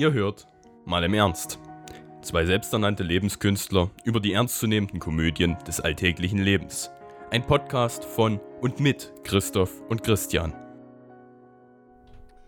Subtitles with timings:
[0.00, 0.46] Ihr hört
[0.86, 1.58] mal im Ernst.
[2.22, 6.90] Zwei selbsternannte Lebenskünstler über die ernstzunehmenden Komödien des alltäglichen Lebens.
[7.30, 10.54] Ein Podcast von und mit Christoph und Christian.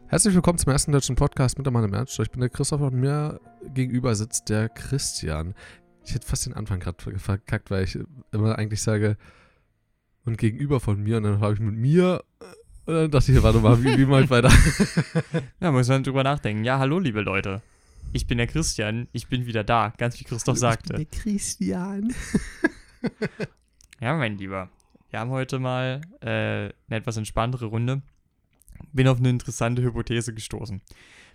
[0.07, 2.19] Herzlich willkommen zum ersten deutschen Podcast mit der Mann im Ernst.
[2.19, 3.39] Ich bin der Christoph und mir
[3.75, 5.53] gegenüber sitzt der Christian.
[6.07, 7.99] Ich hätte fast den Anfang gerade verkackt, weil ich
[8.31, 9.19] immer eigentlich sage,
[10.25, 12.25] und gegenüber von mir und dann habe ich mit mir
[12.87, 14.51] und dann dachte ich, warte mal, wie, wie mache ich weiter?
[15.61, 16.65] ja, muss man drüber nachdenken.
[16.65, 17.63] Ja, hallo, liebe Leute.
[18.13, 20.95] Ich bin der Christian, ich bin wieder da, ganz wie Christoph sagte.
[20.95, 22.15] Ich bin der Christian.
[24.01, 24.69] ja, mein Lieber.
[25.11, 28.03] Wir haben heute mal äh, eine etwas entspanntere Runde.
[28.93, 30.83] Bin auf eine interessante Hypothese gestoßen.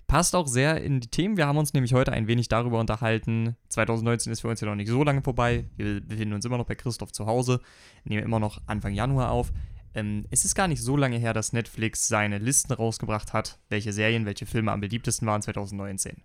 [0.08, 1.36] Passt auch sehr in die Themen.
[1.38, 3.56] Wir haben uns nämlich heute ein wenig darüber unterhalten.
[3.70, 5.66] 2019 ist für uns ja noch nicht so lange vorbei.
[5.76, 7.60] Wir befinden uns immer noch bei Christoph zu Hause,
[8.06, 9.52] nehmen immer noch Anfang Januar auf.
[9.98, 13.92] Ähm, es ist gar nicht so lange her, dass Netflix seine Listen rausgebracht hat, welche
[13.92, 16.22] Serien, welche Filme am beliebtesten waren 2019.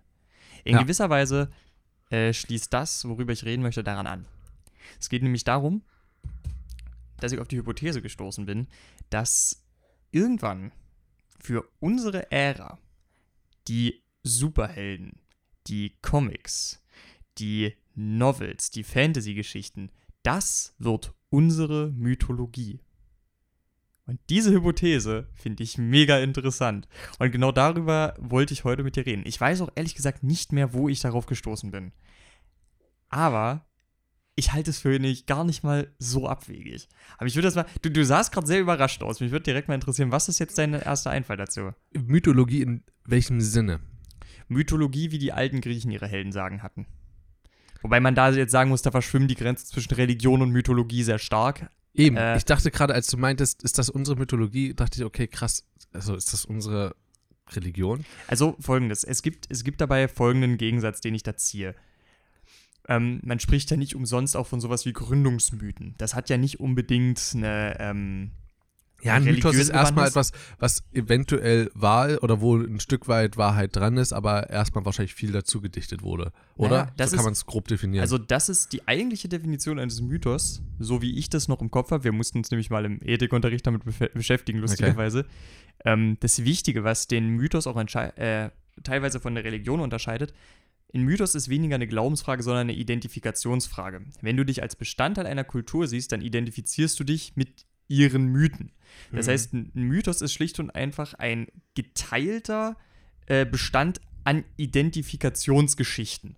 [0.63, 0.83] In ja.
[0.83, 1.49] gewisser Weise
[2.11, 4.25] äh, schließt das, worüber ich reden möchte, daran an.
[4.99, 5.81] Es geht nämlich darum,
[7.17, 8.67] dass ich auf die Hypothese gestoßen bin,
[9.09, 9.65] dass
[10.11, 10.71] irgendwann
[11.39, 12.77] für unsere Ära
[13.67, 15.19] die Superhelden,
[15.65, 16.85] die Comics,
[17.39, 19.89] die Novels, die Fantasy-Geschichten,
[20.21, 22.79] das wird unsere Mythologie.
[24.05, 26.87] Und diese Hypothese finde ich mega interessant.
[27.19, 29.23] Und genau darüber wollte ich heute mit dir reden.
[29.25, 31.93] Ich weiß auch ehrlich gesagt nicht mehr, wo ich darauf gestoßen bin.
[33.09, 33.65] Aber
[34.35, 36.89] ich halte es für nicht, gar nicht mal so abwegig.
[37.17, 37.65] Aber ich würde das mal.
[37.81, 39.21] Du, du sahst gerade sehr überrascht aus.
[39.21, 41.71] Mich würde direkt mal interessieren, was ist jetzt dein erster Einfall dazu?
[41.93, 43.79] Mythologie in welchem Sinne?
[44.47, 46.87] Mythologie, wie die alten Griechen ihre Helden sagen hatten.
[47.81, 51.19] Wobei man da jetzt sagen muss, da verschwimmen die Grenzen zwischen Religion und Mythologie sehr
[51.19, 51.69] stark.
[51.95, 55.27] Eben, äh, ich dachte gerade, als du meintest, ist das unsere Mythologie, dachte ich, okay,
[55.27, 56.95] krass, also ist das unsere
[57.51, 58.05] Religion?
[58.27, 61.75] Also folgendes, es gibt, es gibt dabei folgenden Gegensatz, den ich da ziehe.
[62.87, 65.95] Ähm, man spricht ja nicht umsonst auch von sowas wie Gründungsmythen.
[65.97, 68.31] Das hat ja nicht unbedingt eine, ähm,
[69.03, 73.75] ja, ein Mythos ist erstmal etwas, was eventuell war oder wo ein Stück weit Wahrheit
[73.75, 76.31] dran ist, aber erstmal wahrscheinlich viel dazu gedichtet wurde.
[76.55, 76.91] Oder?
[76.97, 78.01] Naja, so kann man es grob definieren.
[78.01, 81.91] Also, das ist die eigentliche Definition eines Mythos, so wie ich das noch im Kopf
[81.91, 82.03] habe.
[82.03, 83.83] Wir mussten uns nämlich mal im Ethikunterricht damit
[84.13, 85.19] beschäftigen, lustigerweise.
[85.19, 85.29] Okay.
[85.85, 88.49] Ähm, das Wichtige, was den Mythos auch äh,
[88.83, 90.33] teilweise von der Religion unterscheidet,
[90.93, 94.01] ein Mythos ist weniger eine Glaubensfrage, sondern eine Identifikationsfrage.
[94.21, 98.71] Wenn du dich als Bestandteil einer Kultur siehst, dann identifizierst du dich mit ihren Mythen.
[99.11, 99.31] Das mhm.
[99.31, 102.77] heißt, ein Mythos ist schlicht und einfach ein geteilter
[103.27, 106.37] äh, Bestand an Identifikationsgeschichten.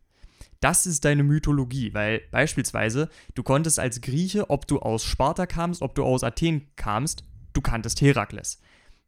[0.59, 5.81] Das ist deine Mythologie, weil beispielsweise du konntest als Grieche, ob du aus Sparta kamst,
[5.81, 7.23] ob du aus Athen kamst,
[7.53, 8.59] du kanntest Herakles.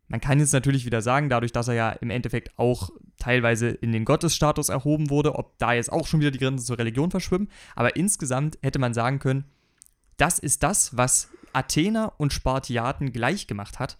[0.08, 3.92] Man kann jetzt natürlich wieder sagen, dadurch, dass er ja im Endeffekt auch teilweise in
[3.92, 7.50] den Gottesstatus erhoben wurde, ob da jetzt auch schon wieder die Grenzen zur Religion verschwimmen.
[7.76, 9.46] Aber insgesamt hätte man sagen können,
[10.18, 13.98] das ist das, was Athener und Spartiaten gleich gemacht hat,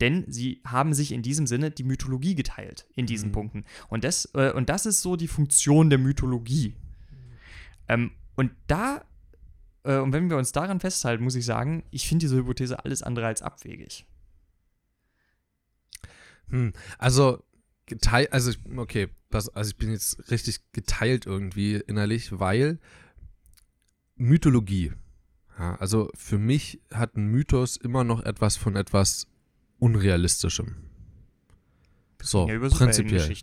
[0.00, 3.32] denn sie haben sich in diesem Sinne die Mythologie geteilt in diesen mhm.
[3.32, 3.64] Punkten.
[3.88, 6.74] Und das, äh, und das ist so die Funktion der Mythologie.
[7.88, 9.04] Ähm, und da,
[9.84, 13.02] äh, und wenn wir uns daran festhalten, muss ich sagen, ich finde diese Hypothese alles
[13.02, 14.06] andere als abwegig.
[16.48, 17.42] Hm, also,
[17.86, 22.78] geteilt, also, okay, das, also ich bin jetzt richtig geteilt irgendwie innerlich, weil
[24.16, 24.92] Mythologie
[25.58, 29.28] ja, also für mich hat ein Mythos immer noch etwas von etwas
[29.78, 30.76] Unrealistischem.
[32.22, 33.36] So, ja, über prinzipiell.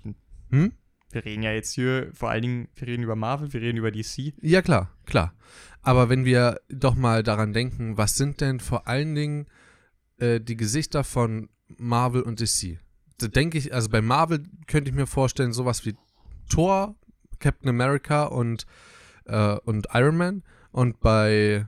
[0.50, 0.74] Hm?
[1.12, 3.92] Wir reden ja jetzt hier vor allen Dingen, wir reden über Marvel, wir reden über
[3.92, 4.34] DC.
[4.42, 5.34] Ja, klar, klar.
[5.82, 9.48] Aber wenn wir doch mal daran denken, was sind denn vor allen Dingen
[10.18, 12.80] äh, die Gesichter von Marvel und DC?
[13.18, 15.96] Da denke ich, also bei Marvel könnte ich mir vorstellen, sowas wie
[16.50, 16.96] Thor,
[17.40, 18.66] Captain America und,
[19.26, 20.44] äh, und Iron Man.
[20.72, 21.68] Und bei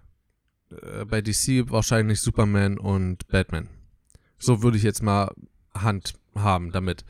[0.82, 3.70] äh, bei DC wahrscheinlich Superman und Batman.
[4.38, 5.34] So würde ich jetzt mal
[5.74, 7.06] Hand haben damit.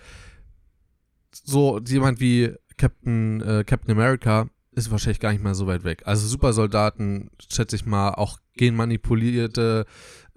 [1.32, 6.04] So jemand wie Captain, äh, Captain America ist wahrscheinlich gar nicht mal so weit weg.
[6.06, 9.86] Also Supersoldaten, schätze ich mal, auch genmanipulierte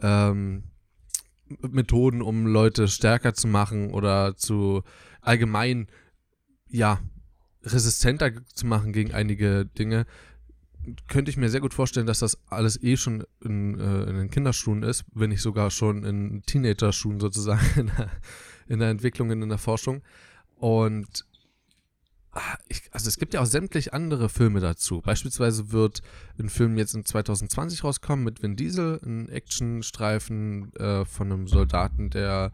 [0.01, 0.65] ähm,
[1.61, 4.83] Methoden, um Leute stärker zu machen oder zu
[5.21, 5.89] allgemein,
[6.69, 7.01] ja,
[7.63, 10.07] resistenter zu machen gegen einige Dinge
[11.09, 14.31] könnte ich mir sehr gut vorstellen, dass das alles eh schon in, äh, in den
[14.31, 18.11] Kinderschuhen ist, wenn nicht sogar schon in Teenager-Schuhen sozusagen in der,
[18.69, 20.03] in der Entwicklung, in der Forschung.
[20.57, 21.25] Und
[22.33, 25.01] ah, ich, also es gibt ja auch sämtlich andere Filme dazu.
[25.01, 26.03] Beispielsweise wird
[26.39, 32.11] ein Film jetzt in 2020 rauskommen mit Vin Diesel, ein Actionstreifen äh, von einem Soldaten,
[32.11, 32.53] der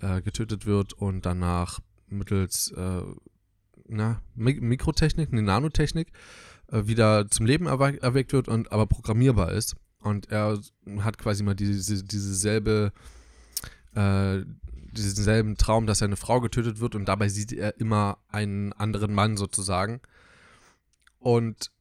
[0.00, 3.02] äh, getötet wird und danach mittels äh,
[3.88, 6.12] na, Mikrotechnik, eine Nanotechnik,
[6.70, 9.76] wieder zum Leben erwe erweckt wird und aber programmierbar ist.
[10.00, 10.58] Und er
[11.00, 12.92] hat quasi mal diese, diese selbe,
[13.94, 14.40] äh,
[14.92, 19.12] diesen selben Traum, dass seine Frau getötet wird und dabei sieht er immer einen anderen
[19.12, 20.00] Mann sozusagen.
[21.18, 21.72] Und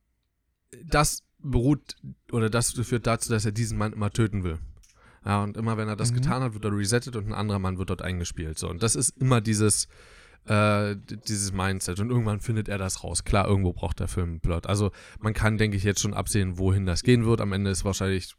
[0.85, 1.95] das beruht
[2.31, 4.57] oder das führt dazu, dass er diesen Mann immer töten will.
[5.25, 6.15] Ja, und immer wenn er das mhm.
[6.15, 8.57] getan hat, wird er resettet und ein anderer Mann wird dort eingespielt.
[8.57, 9.87] So, und das ist immer dieses,
[10.47, 10.95] äh,
[11.27, 11.99] dieses Mindset.
[11.99, 13.23] Und irgendwann findet er das raus.
[13.23, 14.67] Klar, irgendwo braucht der Film einen Plot.
[14.67, 17.41] Also man kann, denke ich, jetzt schon absehen, wohin das gehen wird.
[17.41, 18.35] Am Ende ist wahrscheinlich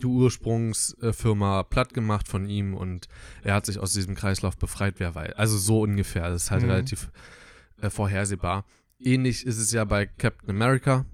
[0.00, 3.08] die Ursprungsfirma platt gemacht von ihm und
[3.42, 5.34] er hat sich aus diesem Kreislauf befreit, wer weiß.
[5.34, 6.28] Also so ungefähr.
[6.28, 6.70] Das ist halt mhm.
[6.70, 7.10] relativ
[7.80, 8.64] äh, vorhersehbar.
[8.98, 11.06] Ähnlich ist es ja bei Captain America.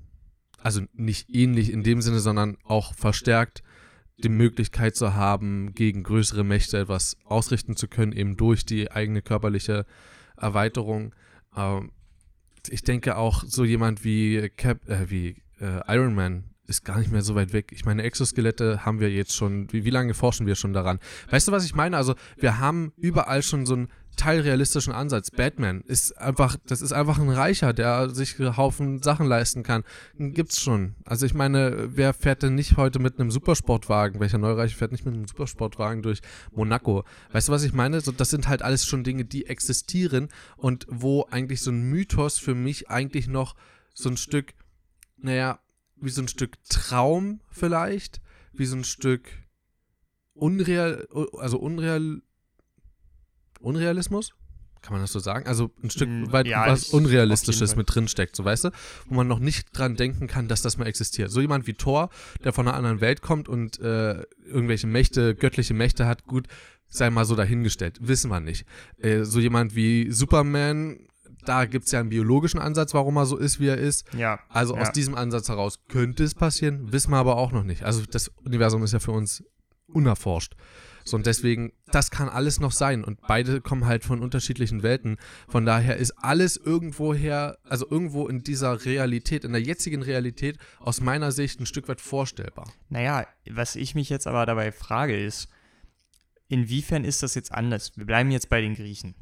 [0.61, 3.63] Also nicht ähnlich in dem Sinne, sondern auch verstärkt
[4.19, 9.23] die Möglichkeit zu haben, gegen größere Mächte etwas ausrichten zu können, eben durch die eigene
[9.23, 9.87] körperliche
[10.37, 11.15] Erweiterung.
[11.57, 11.93] Ähm,
[12.69, 17.11] ich denke auch so jemand wie Cap, äh, wie äh, Iron Man ist gar nicht
[17.11, 17.73] mehr so weit weg.
[17.73, 20.99] Ich meine, Exoskelette haben wir jetzt schon, wie, wie lange forschen wir schon daran?
[21.31, 21.97] Weißt du, was ich meine?
[21.97, 23.89] Also, wir haben überall schon so ein
[24.19, 25.31] teilrealistischen Ansatz.
[25.31, 29.85] Batman ist einfach, das ist einfach ein Reicher, der sich einen Haufen Sachen leisten kann.
[30.19, 30.97] Gibt's schon.
[31.05, 34.21] Also ich meine, wer fährt denn nicht heute mit einem Supersportwagen?
[34.21, 36.21] Welcher Neureiche fährt nicht mit einem Supersportwagen durch
[36.53, 37.05] Monaco?
[37.33, 38.01] Weißt du, was ich meine?
[38.01, 42.39] So, das sind halt alles schon Dinge, die existieren und wo eigentlich so ein Mythos
[42.39, 43.55] für mich eigentlich noch
[43.95, 44.53] so ein Stück,
[45.17, 45.61] naja,
[45.97, 48.21] wie so ein Stück Traum vielleicht,
[48.53, 49.31] wie so ein Stück
[50.35, 51.07] unreal,
[51.39, 52.23] also unreal,
[53.61, 54.33] Unrealismus?
[54.83, 55.47] Kann man das so sagen?
[55.47, 58.71] Also ein Stück mm, weit ja, was Unrealistisches mit drin steckt, so weißt du?
[59.07, 61.31] Wo man noch nicht dran denken kann, dass das mal existiert.
[61.31, 62.11] So jemand wie Thor,
[62.45, 66.47] der von einer anderen Welt kommt und äh, irgendwelche Mächte, göttliche Mächte hat, gut,
[66.89, 67.99] sei mal so dahingestellt.
[68.01, 68.67] Wissen wir nicht.
[68.99, 71.09] Äh, so jemand wie Superman,
[71.45, 74.07] da gibt es ja einen biologischen Ansatz, warum er so ist, wie er ist.
[74.15, 74.39] Ja.
[74.49, 74.83] Also ja.
[74.83, 77.83] aus diesem Ansatz heraus könnte es passieren, wissen wir aber auch noch nicht.
[77.83, 79.43] Also das Universum ist ja für uns
[79.87, 80.55] unerforscht.
[81.09, 83.03] So, und deswegen, das kann alles noch sein.
[83.03, 85.17] Und beide kommen halt von unterschiedlichen Welten.
[85.49, 91.01] Von daher ist alles irgendwoher, also irgendwo in dieser Realität, in der jetzigen Realität, aus
[91.01, 92.71] meiner Sicht ein Stück weit vorstellbar.
[92.91, 95.49] Naja, was ich mich jetzt aber dabei frage, ist,
[96.49, 97.97] inwiefern ist das jetzt anders?
[97.97, 99.15] Wir bleiben jetzt bei den Griechen.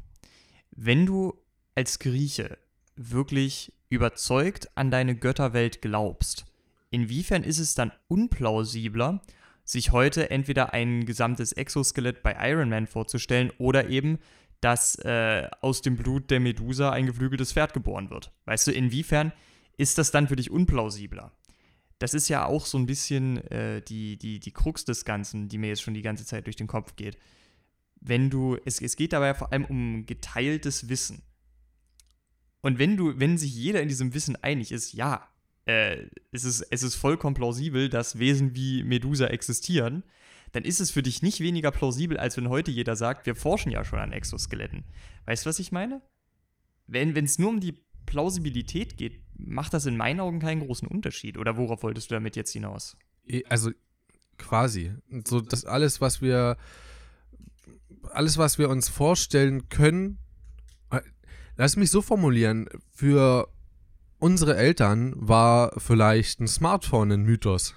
[0.71, 1.39] Wenn du
[1.73, 2.57] als Grieche
[2.97, 6.45] wirklich überzeugt an deine Götterwelt glaubst,
[6.89, 9.21] inwiefern ist es dann unplausibler,
[9.67, 14.17] sich heute entweder ein gesamtes Exoskelett bei Iron Man vorzustellen oder eben,
[14.61, 18.31] dass äh, aus dem Blut der Medusa ein geflügeltes Pferd geboren wird.
[18.45, 19.33] Weißt du, inwiefern
[19.75, 21.33] ist das dann für dich unplausibler?
[21.99, 25.57] Das ist ja auch so ein bisschen äh, die, die, die Krux des Ganzen, die
[25.57, 27.17] mir jetzt schon die ganze Zeit durch den Kopf geht.
[27.99, 31.23] Wenn du, es, es geht dabei vor allem um geteiltes Wissen.
[32.61, 35.27] Und wenn du, wenn sich jeder in diesem Wissen einig ist, ja,
[35.67, 40.03] äh, es, ist, es ist vollkommen plausibel, dass Wesen wie Medusa existieren,
[40.53, 43.71] dann ist es für dich nicht weniger plausibel, als wenn heute jeder sagt, wir forschen
[43.71, 44.85] ja schon an Exoskeletten.
[45.25, 46.01] Weißt du, was ich meine?
[46.87, 51.37] Wenn es nur um die Plausibilität geht, macht das in meinen Augen keinen großen Unterschied.
[51.37, 52.95] Oder worauf wolltest du damit jetzt hinaus?
[53.49, 53.71] Also
[54.37, 54.93] quasi.
[55.27, 56.55] So, das alles, was wir,
[58.11, 60.19] alles, was wir uns vorstellen können,
[60.91, 61.01] äh,
[61.57, 63.49] lass mich so formulieren, für
[64.19, 67.75] unsere Eltern war vielleicht ein Smartphone ein Mythos.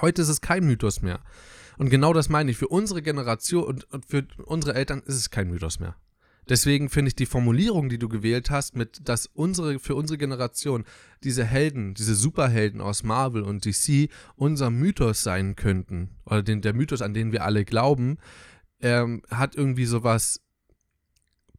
[0.00, 1.20] Heute ist es kein Mythos mehr.
[1.78, 2.56] Und genau das meine ich.
[2.56, 5.96] Für unsere Generation und, für unsere Eltern ist es kein Mythos mehr.
[6.48, 10.84] Deswegen finde ich die Formulierung, die du gewählt hast, mit dass unsere, für unsere Generation
[11.22, 16.74] diese Helden, diese Superhelden aus Marvel und DC unser Mythos sein könnten, oder den, der
[16.74, 18.18] Mythos, an den wir alle glauben,
[18.80, 20.41] ähm, hat irgendwie sowas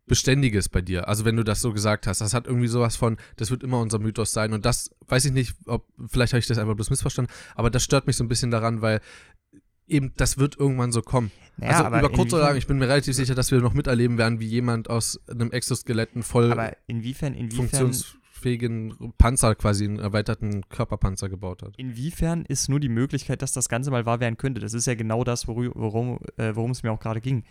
[0.06, 1.08] Beständiges bei dir.
[1.08, 3.80] Also wenn du das so gesagt hast, das hat irgendwie sowas von, das wird immer
[3.80, 4.54] unser Mythos sein.
[4.54, 7.84] Und das weiß ich nicht, ob, vielleicht habe ich das einfach bloß missverstanden, aber das
[7.84, 9.00] stört mich so ein bisschen daran, weil
[9.88, 11.32] eben das wird irgendwann so kommen.
[11.58, 14.18] Naja, also über kurz oder lang, ich bin mir relativ sicher, dass wir noch miterleben
[14.18, 20.68] werden, wie jemand aus einem Exoskeletten voll aber inwiefern, inwiefern, funktionsfähigen Panzer, quasi einen erweiterten
[20.68, 21.76] Körperpanzer gebaut hat.
[21.78, 24.60] Inwiefern ist nur die Möglichkeit, dass das Ganze mal wahr werden könnte?
[24.60, 27.44] Das ist ja genau das, worum, äh, worum es mir auch gerade ging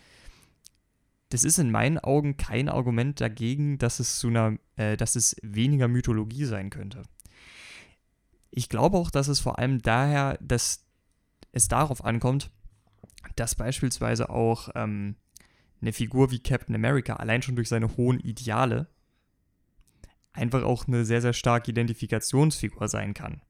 [1.33, 5.35] das ist in meinen Augen kein Argument dagegen, dass es zu einer, äh, dass es
[5.43, 7.03] weniger Mythologie sein könnte.
[8.51, 10.85] Ich glaube auch, dass es vor allem daher, dass
[11.53, 12.51] es darauf ankommt,
[13.35, 15.17] dass beispielsweise auch ähm,
[15.81, 18.89] eine Figur wie Captain America allein schon durch seine hohen Ideale
[20.35, 23.41] einfach auch eine sehr, sehr starke Identifikationsfigur sein kann.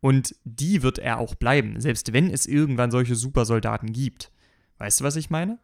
[0.00, 4.32] Und die wird er auch bleiben, selbst wenn es irgendwann solche Supersoldaten gibt.
[4.78, 5.60] Weißt du, was ich meine?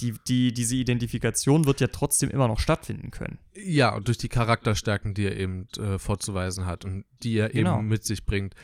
[0.00, 3.38] Die, die, diese Identifikation wird ja trotzdem immer noch stattfinden können.
[3.54, 7.78] Ja, und durch die Charakterstärken, die er eben äh, vorzuweisen hat und die er Genau.
[7.78, 8.54] eben mit sich bringt.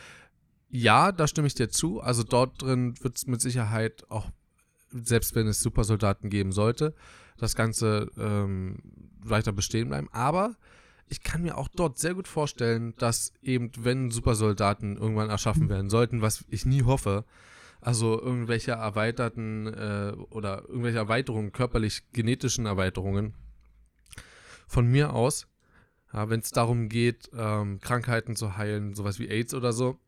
[0.68, 2.00] Ja, da stimme ich dir zu.
[2.00, 4.30] Also dort drin wird es mit Sicherheit auch,
[4.90, 6.94] selbst wenn es Supersoldaten geben sollte,
[7.38, 8.76] das Ganze ähm,
[9.20, 10.08] weiter bestehen bleiben.
[10.12, 10.56] Aber
[11.08, 15.90] ich kann mir auch dort sehr gut vorstellen, dass eben, wenn Supersoldaten irgendwann erschaffen werden
[15.90, 17.24] sollten, was ich nie hoffe,
[17.82, 23.34] also irgendwelche erweiterten äh, oder irgendwelche Erweiterungen, körperlich genetischen Erweiterungen,
[24.66, 25.46] von mir aus,
[26.12, 29.98] ja, wenn es darum geht, ähm, Krankheiten zu heilen, sowas wie AIDS oder so,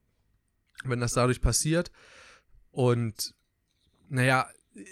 [0.85, 1.91] wenn das dadurch passiert
[2.71, 3.35] und
[4.09, 4.85] naja, äh,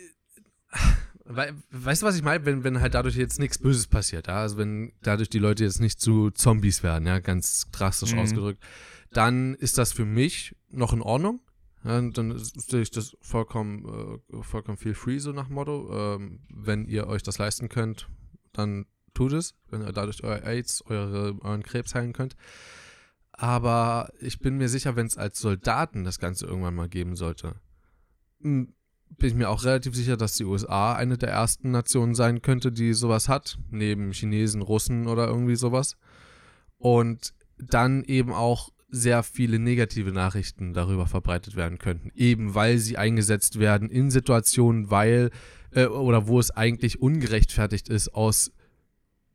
[1.24, 2.44] wei- weißt du, was ich meine?
[2.44, 4.40] Wenn, wenn halt dadurch jetzt nichts Böses passiert, ja?
[4.40, 8.18] also wenn dadurch die Leute jetzt nicht zu Zombies werden, ja, ganz drastisch Mhm.
[8.18, 8.62] ausgedrückt,
[9.12, 11.40] dann ist das für mich noch in Ordnung.
[11.84, 16.16] Und dann sehe ich das vollkommen, äh, vollkommen feel free, so nach Motto.
[16.16, 18.08] Ähm, wenn ihr euch das leisten könnt,
[18.52, 22.36] dann tut es, wenn ihr dadurch euer AIDS, eure, euren Krebs heilen könnt.
[23.32, 27.56] Aber ich bin mir sicher, wenn es als Soldaten das Ganze irgendwann mal geben sollte,
[29.18, 32.72] bin ich mir auch relativ sicher, dass die USA eine der ersten Nationen sein könnte,
[32.72, 35.96] die sowas hat, neben Chinesen, Russen oder irgendwie sowas.
[36.78, 42.99] Und dann eben auch sehr viele negative Nachrichten darüber verbreitet werden könnten, eben weil sie
[42.99, 45.30] eingesetzt werden in Situationen, weil
[45.72, 48.52] äh, oder wo es eigentlich ungerechtfertigt ist aus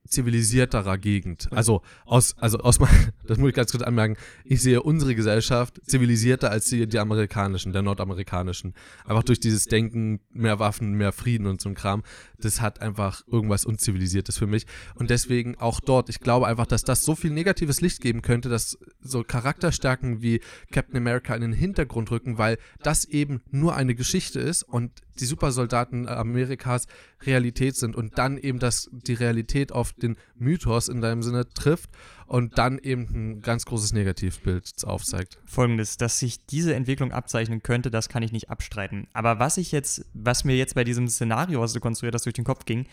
[0.07, 1.47] zivilisierterer Gegend.
[1.51, 2.79] Also aus, also aus,
[3.27, 7.73] das muss ich ganz kurz anmerken, ich sehe unsere Gesellschaft zivilisierter als die, die amerikanischen,
[7.73, 8.73] der nordamerikanischen.
[9.05, 12.03] Einfach durch dieses Denken, mehr Waffen, mehr Frieden und so ein Kram.
[12.39, 14.65] Das hat einfach irgendwas Unzivilisiertes für mich.
[14.95, 18.49] Und deswegen auch dort, ich glaube einfach, dass das so viel negatives Licht geben könnte,
[18.49, 23.95] dass so Charakterstärken wie Captain America in den Hintergrund rücken, weil das eben nur eine
[23.95, 26.88] Geschichte ist und die Supersoldaten Amerikas
[27.24, 31.89] Realität sind und dann eben das, die Realität auf den Mythos in deinem Sinne trifft
[32.25, 35.39] und dann eben ein ganz großes Negativbild aufzeigt.
[35.45, 39.07] Folgendes, dass sich diese Entwicklung abzeichnen könnte, das kann ich nicht abstreiten.
[39.13, 42.33] Aber was ich jetzt, was mir jetzt bei diesem Szenario, was du konstruiert hast, durch
[42.33, 42.88] den Kopf ging,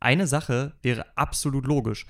[0.00, 2.06] eine Sache wäre absolut logisch.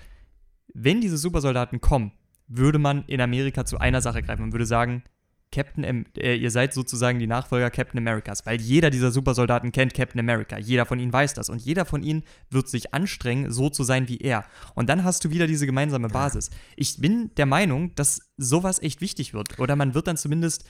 [0.72, 2.12] Wenn diese Supersoldaten kommen,
[2.46, 4.42] würde man in Amerika zu einer Sache greifen.
[4.42, 5.02] Man würde sagen,
[5.52, 9.94] Captain, Am äh, ihr seid sozusagen die Nachfolger Captain Americas, weil jeder dieser Supersoldaten kennt
[9.94, 10.58] Captain America.
[10.58, 14.08] Jeder von ihnen weiß das und jeder von ihnen wird sich anstrengen, so zu sein
[14.08, 14.44] wie er.
[14.74, 16.50] Und dann hast du wieder diese gemeinsame Basis.
[16.76, 19.58] Ich bin der Meinung, dass sowas echt wichtig wird.
[19.58, 20.64] Oder man wird dann zumindest,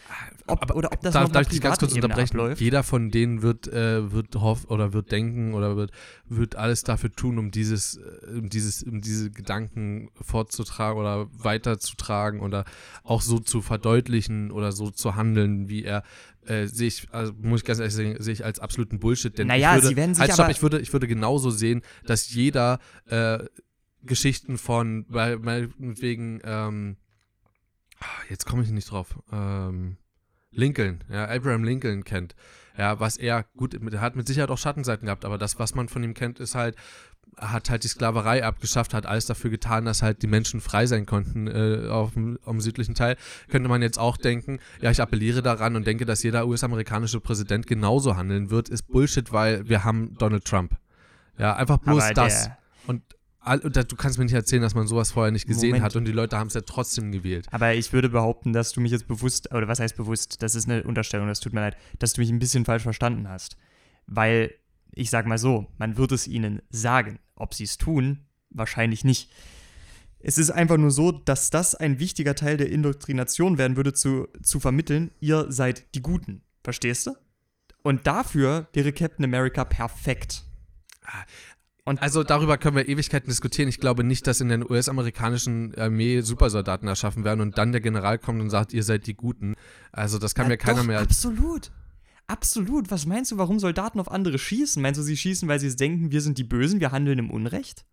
[0.47, 2.37] ob, oder ob das darf, noch darf ich dich ganz kurz unterbrechen?
[2.37, 2.61] abläuft.
[2.61, 5.93] Jeder von denen wird, äh, wird hoff oder wird denken oder wird,
[6.27, 12.41] wird alles dafür tun, um dieses, äh, um dieses, um diese Gedanken fortzutragen oder weiterzutragen
[12.41, 12.65] oder
[13.05, 16.03] auch so zu verdeutlichen oder so zu handeln, wie er
[16.47, 19.37] äh, sehe ich, also muss ich ganz ehrlich sagen, sehe ich als absoluten Bullshit.
[19.37, 21.83] Denn Naja, ich würde, sie werden sich halt, stopp, ich würde, ich würde genauso sehen,
[22.07, 23.39] dass jeder äh,
[24.03, 26.97] Geschichten von, weil, meinetwegen, ähm,
[28.01, 29.97] ah, jetzt komme ich nicht drauf, ähm,
[30.53, 32.35] Lincoln, ja, Abraham Lincoln kennt.
[32.77, 35.89] Ja, was er, gut, er hat mit Sicherheit auch Schattenseiten gehabt, aber das, was man
[35.89, 36.77] von ihm kennt, ist halt,
[37.37, 41.07] hat halt die Sklaverei abgeschafft, hat alles dafür getan, dass halt die Menschen frei sein
[41.07, 43.17] konnten äh, auf dem, dem südlichen Teil.
[43.49, 47.67] Könnte man jetzt auch denken, ja, ich appelliere daran und denke, dass jeder US-amerikanische Präsident
[47.67, 50.77] genauso handeln wird, ist Bullshit, weil wir haben Donald Trump.
[51.39, 52.51] Ja, einfach bloß Aber das.
[52.87, 53.03] Und
[53.43, 55.85] du kannst mir nicht erzählen, dass man sowas vorher nicht gesehen Moment.
[55.85, 57.47] hat und die Leute haben es ja trotzdem gewählt.
[57.51, 60.69] Aber ich würde behaupten, dass du mich jetzt bewusst, oder was heißt bewusst, das ist
[60.69, 63.57] eine Unterstellung, das tut mir leid, dass du mich ein bisschen falsch verstanden hast.
[64.07, 64.55] Weil,
[65.01, 67.19] ich sag mal so, man wird es ihnen sagen.
[67.35, 69.31] Ob sie es tun, wahrscheinlich nicht.
[70.19, 74.29] Es ist einfach nur so, dass das ein wichtiger Teil der Indoktrination werden würde, zu,
[74.43, 76.43] zu vermitteln, ihr seid die Guten.
[76.63, 77.13] Verstehst du?
[77.83, 80.45] Und dafür wäre Captain America perfekt.
[81.87, 83.71] Und Also darüber können wir Ewigkeiten diskutieren.
[83.71, 88.19] Ich glaube nicht, dass in der US-amerikanischen Armee Supersoldaten erschaffen werden und dann der General
[88.19, 89.55] kommt und sagt, ihr seid die Guten.
[89.93, 91.01] Also das kann Ja, mir keiner doch, mehr.
[91.01, 91.73] Absolut.
[92.31, 92.91] Absolut.
[92.91, 94.81] Was meinst du, warum Soldaten auf andere schießen?
[94.81, 97.31] Meinst du, sie schießen, weil sie es denken, wir sind die Bösen, wir handeln im
[97.31, 97.85] Unrecht?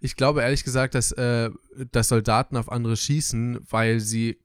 [0.00, 1.50] Ich glaube ehrlich gesagt, dass, äh,
[1.92, 4.38] dass Soldaten auf andere schießen, weil sie.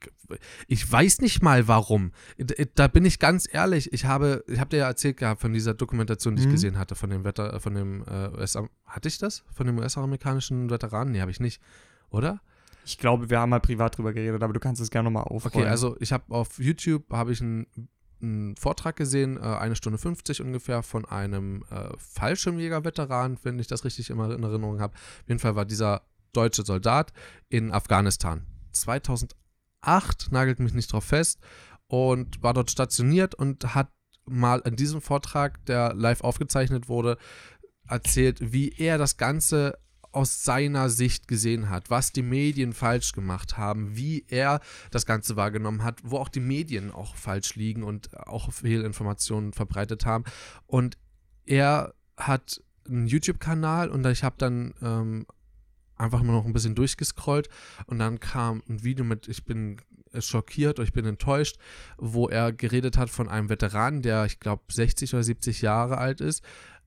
[0.68, 2.12] Ich weiß nicht mal warum.
[2.38, 3.92] D- Da bin ich ganz ehrlich.
[3.92, 6.52] Ich habe, ich habe dir ja erzählt gehabt von dieser Dokumentation, die ich Mhm.
[6.54, 8.58] gesehen hatte, von dem Wetter, von dem äh, US.
[8.86, 9.44] Hatte ich das?
[9.52, 11.12] Von dem US-amerikanischen Veteranen?
[11.12, 11.62] Nee, habe ich nicht.
[12.10, 12.42] Oder?
[12.86, 15.66] Ich glaube, wir haben mal privat drüber geredet, aber du kannst es gerne nochmal aufrollen.
[15.66, 17.68] Okay, also ich habe auf YouTube habe ich einen,
[18.24, 23.86] einen Vortrag gesehen, äh, eine Stunde 50 ungefähr, von einem äh, Fallschirmjäger-Veteran, wenn ich das
[23.86, 24.96] richtig immer in Erinnerung habe.
[24.96, 26.02] Auf jeden Fall war dieser
[26.32, 27.14] deutsche Soldat
[27.50, 28.46] in Afghanistan.
[28.72, 31.40] 2008, nagelt mich nicht drauf fest,
[31.88, 33.92] und war dort stationiert und hat
[34.26, 37.18] mal an diesem Vortrag, der live aufgezeichnet wurde,
[37.88, 39.78] erzählt, wie er das Ganze
[40.14, 45.36] aus seiner Sicht gesehen hat, was die Medien falsch gemacht haben, wie er das Ganze
[45.36, 50.24] wahrgenommen hat, wo auch die Medien auch falsch liegen und auch Fehlinformationen verbreitet haben.
[50.68, 50.98] Und
[51.46, 55.26] er hat einen YouTube-Kanal und ich habe dann ähm,
[55.98, 57.50] einfach mal noch ein bisschen durchgescrollt
[57.88, 59.78] und dann kam ein Video mit, ich bin
[60.20, 61.58] schockiert oder ich bin enttäuscht,
[61.98, 66.22] wo er geredet hat von einem Veteran, der ich glaube 60 oder 70 Jahre alt
[66.22, 66.44] ist,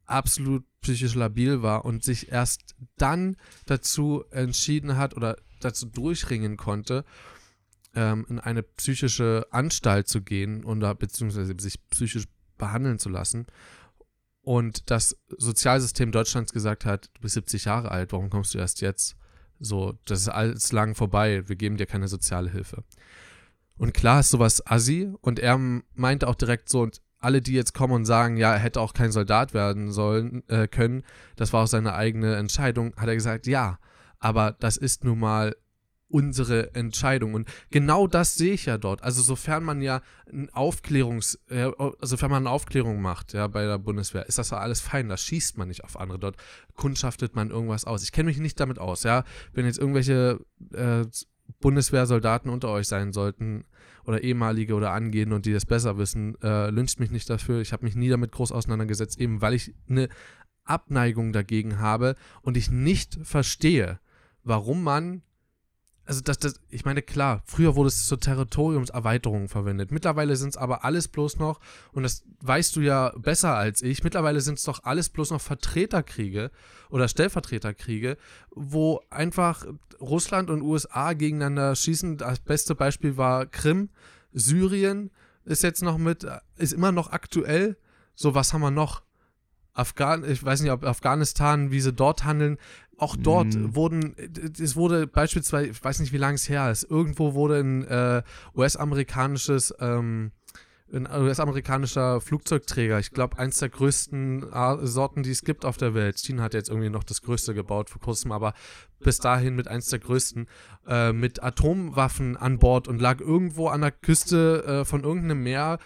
[0.06, 3.36] absolut psychisch labil war und sich erst dann
[3.66, 7.04] dazu entschieden hat oder dazu durchringen konnte,
[7.94, 12.26] ähm, in eine psychische Anstalt zu gehen oder beziehungsweise sich psychisch
[12.58, 13.46] behandeln zu lassen.
[14.42, 18.80] Und das Sozialsystem Deutschlands gesagt hat, du bist 70 Jahre alt, warum kommst du erst
[18.80, 19.16] jetzt?
[19.58, 22.84] So, das ist alles lang vorbei, wir geben dir keine soziale Hilfe.
[23.78, 25.58] Und klar ist sowas assi und er
[25.94, 28.94] meinte auch direkt so, und alle, die jetzt kommen und sagen, ja, er hätte auch
[28.94, 31.02] kein Soldat werden sollen, äh, können,
[31.34, 33.80] das war auch seine eigene Entscheidung, hat er gesagt, ja,
[34.20, 35.56] aber das ist nun mal
[36.08, 37.34] unsere Entscheidung.
[37.34, 39.02] Und genau das sehe ich ja dort.
[39.02, 40.02] Also sofern man ja
[40.52, 41.68] Aufklärungs, äh,
[42.00, 45.08] sofern man eine Aufklärung macht, ja, bei der Bundeswehr, ist das ja alles fein.
[45.08, 46.20] Da schießt man nicht auf andere.
[46.20, 46.36] Dort
[46.74, 48.04] kundschaftet man irgendwas aus.
[48.04, 49.24] Ich kenne mich nicht damit aus, ja.
[49.52, 50.38] Wenn jetzt irgendwelche
[50.72, 51.04] äh,
[51.60, 53.64] Bundeswehrsoldaten unter euch sein sollten
[54.06, 57.60] oder ehemalige oder angehende und die das besser wissen, äh, lyncht mich nicht dafür.
[57.60, 60.08] Ich habe mich nie damit groß auseinandergesetzt, eben weil ich eine
[60.64, 64.00] Abneigung dagegen habe und ich nicht verstehe,
[64.42, 65.22] warum man
[66.06, 69.90] also das, das, ich meine, klar, früher wurde es zur Territoriumserweiterung verwendet.
[69.90, 71.60] Mittlerweile sind es aber alles bloß noch,
[71.92, 75.40] und das weißt du ja besser als ich, mittlerweile sind es doch alles bloß noch
[75.40, 76.50] Vertreterkriege
[76.90, 78.16] oder Stellvertreterkriege,
[78.50, 79.66] wo einfach
[80.00, 82.18] Russland und USA gegeneinander schießen.
[82.18, 83.90] Das beste Beispiel war Krim,
[84.32, 85.10] Syrien
[85.44, 87.76] ist jetzt noch mit, ist immer noch aktuell.
[88.14, 89.02] So, was haben wir noch?
[89.76, 92.56] Afghan, ich weiß nicht, ob Afghanistan, wie sie dort handeln,
[92.98, 93.74] auch dort mm.
[93.74, 94.14] wurden,
[94.58, 98.22] es wurde beispielsweise, ich weiß nicht, wie lange es her ist, irgendwo wurde ein äh,
[98.54, 100.32] US-amerikanisches, ähm,
[100.92, 104.46] ein US-amerikanischer Flugzeugträger, ich glaube, eins der größten
[104.82, 106.16] Sorten, die es gibt auf der Welt.
[106.18, 108.54] China hat jetzt irgendwie noch das größte gebaut vor kurzem, aber
[109.00, 110.46] bis dahin mit eins der größten,
[110.86, 115.78] äh, mit Atomwaffen an Bord und lag irgendwo an der Küste äh, von irgendeinem Meer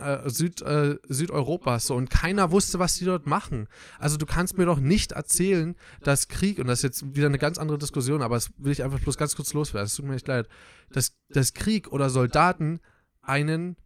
[0.00, 3.68] äh, Süd, äh, Südeuropas so und keiner wusste, was die dort machen.
[3.98, 7.38] Also du kannst mir doch nicht erzählen, dass Krieg, und das ist jetzt wieder eine
[7.38, 10.14] ganz andere Diskussion, aber das will ich einfach bloß ganz kurz loswerden, es tut mir
[10.14, 10.48] echt leid,
[10.90, 12.80] dass, dass Krieg oder Soldaten
[13.22, 13.76] einen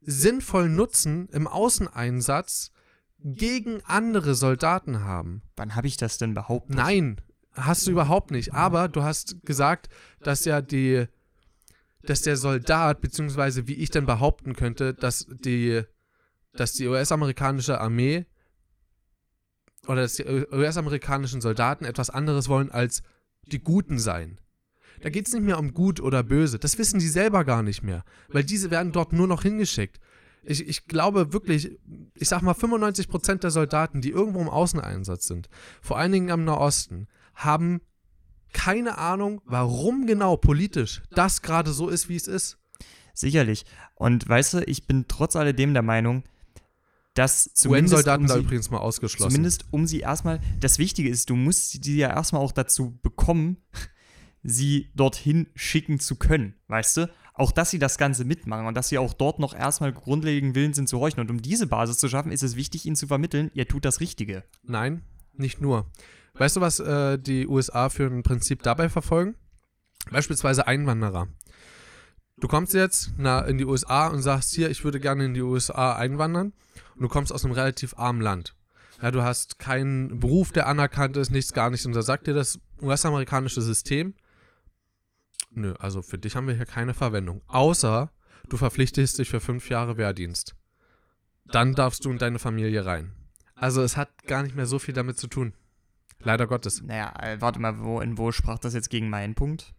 [0.00, 2.70] sinnvollen Nutzen im Außeneinsatz
[3.18, 5.42] gegen andere Soldaten haben.
[5.56, 6.76] Wann habe ich das denn behauptet?
[6.76, 7.20] Nein,
[7.52, 8.52] hast du überhaupt nicht.
[8.52, 9.88] Aber du hast gesagt,
[10.20, 11.06] dass ja die
[12.06, 15.82] dass der Soldat, beziehungsweise wie ich dann behaupten könnte, dass die,
[16.52, 18.26] dass die US-amerikanische Armee
[19.86, 23.02] oder dass die US-amerikanischen Soldaten etwas anderes wollen als
[23.46, 24.38] die Guten sein.
[25.02, 26.58] Da geht es nicht mehr um gut oder böse.
[26.58, 30.00] Das wissen die selber gar nicht mehr, weil diese werden dort nur noch hingeschickt.
[30.42, 31.78] Ich, ich glaube wirklich,
[32.14, 35.48] ich sag mal, 95% der Soldaten, die irgendwo im Außeneinsatz sind,
[35.80, 37.80] vor allen Dingen am Nahosten, haben
[38.54, 42.56] keine Ahnung, warum genau politisch das gerade so ist, wie es ist.
[43.12, 43.66] Sicherlich.
[43.94, 46.24] Und weißt du, ich bin trotz alledem der Meinung,
[47.14, 47.94] dass zumindest.
[47.94, 49.30] UN-Soldaten um da übrigens mal ausgeschlossen.
[49.30, 50.40] Zumindest um sie erstmal.
[50.60, 53.58] Das Wichtige ist, du musst die ja erstmal auch dazu bekommen,
[54.42, 57.10] sie dorthin schicken zu können, weißt du?
[57.36, 60.72] Auch, dass sie das Ganze mitmachen und dass sie auch dort noch erstmal grundlegend Willen
[60.72, 61.20] sind zu horchen.
[61.20, 63.98] Und um diese Basis zu schaffen, ist es wichtig, ihnen zu vermitteln, ihr tut das
[63.98, 64.44] Richtige.
[64.62, 65.90] Nein, nicht nur.
[66.34, 69.36] Weißt du, was äh, die USA für ein Prinzip dabei verfolgen?
[70.10, 71.28] Beispielsweise Einwanderer.
[72.38, 75.42] Du kommst jetzt na, in die USA und sagst hier, ich würde gerne in die
[75.42, 76.52] USA einwandern
[76.96, 78.56] und du kommst aus einem relativ armen Land.
[79.00, 81.86] Ja, du hast keinen Beruf, der anerkannt ist, nichts, gar nichts.
[81.86, 84.14] Und da sagt dir das US-amerikanische System,
[85.50, 87.42] nö, also für dich haben wir hier keine Verwendung.
[87.46, 88.10] Außer
[88.48, 90.56] du verpflichtest dich für fünf Jahre Wehrdienst.
[91.46, 93.12] Dann darfst du in deine Familie rein.
[93.54, 95.54] Also es hat gar nicht mehr so viel damit zu tun.
[96.24, 96.82] Leider Gottes.
[96.82, 99.74] Naja, äh, warte mal, wo, in wo sprach das jetzt gegen meinen Punkt?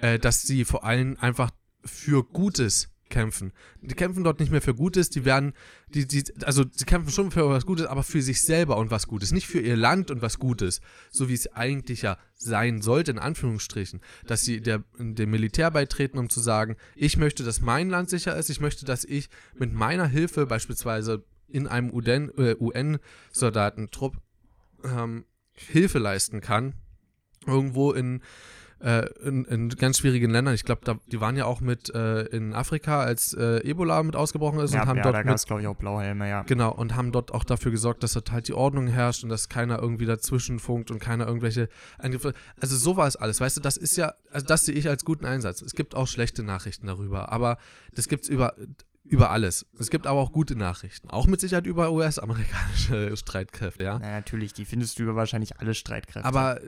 [0.00, 1.50] Äh, dass sie vor allem einfach
[1.84, 3.52] für Gutes kämpfen.
[3.80, 5.52] Die kämpfen dort nicht mehr für Gutes, die werden,
[5.88, 9.06] die, die, also sie kämpfen schon für was Gutes, aber für sich selber und was
[9.06, 10.80] Gutes, nicht für ihr Land und was Gutes,
[11.10, 16.18] so wie es eigentlich ja sein sollte, in Anführungsstrichen, dass sie der, dem Militär beitreten,
[16.18, 19.72] um zu sagen, ich möchte, dass mein Land sicher ist, ich möchte, dass ich mit
[19.72, 24.16] meiner Hilfe beispielsweise in einem UN-Soldatentrupp
[24.82, 25.24] äh, UN ähm,
[25.54, 26.74] Hilfe leisten kann,
[27.46, 28.22] irgendwo in
[28.84, 30.54] äh, in, in, ganz schwierigen Ländern.
[30.54, 34.60] Ich glaube, die waren ja auch mit äh, in Afrika, als äh, Ebola mit ausgebrochen
[34.60, 36.42] ist ja, und haben ja, dort da gab es, glaube ich, auch Blauhelme, ja.
[36.42, 39.48] Genau, und haben dort auch dafür gesorgt, dass dort halt die Ordnung herrscht und dass
[39.48, 42.34] keiner irgendwie dazwischen funkt und keiner irgendwelche Eingriffe.
[42.60, 43.40] Also so war es alles.
[43.40, 45.62] Weißt du, das ist ja, also das sehe ich als guten Einsatz.
[45.62, 47.56] Es gibt auch schlechte Nachrichten darüber, aber
[47.94, 48.54] das gibt es über,
[49.04, 49.66] über alles.
[49.78, 51.10] Es gibt aber auch gute Nachrichten.
[51.10, 53.98] Auch mit Sicherheit über US-amerikanische Streitkräfte, ja.
[54.00, 56.26] Na, natürlich, die findest du über wahrscheinlich alle Streitkräfte.
[56.26, 56.60] Aber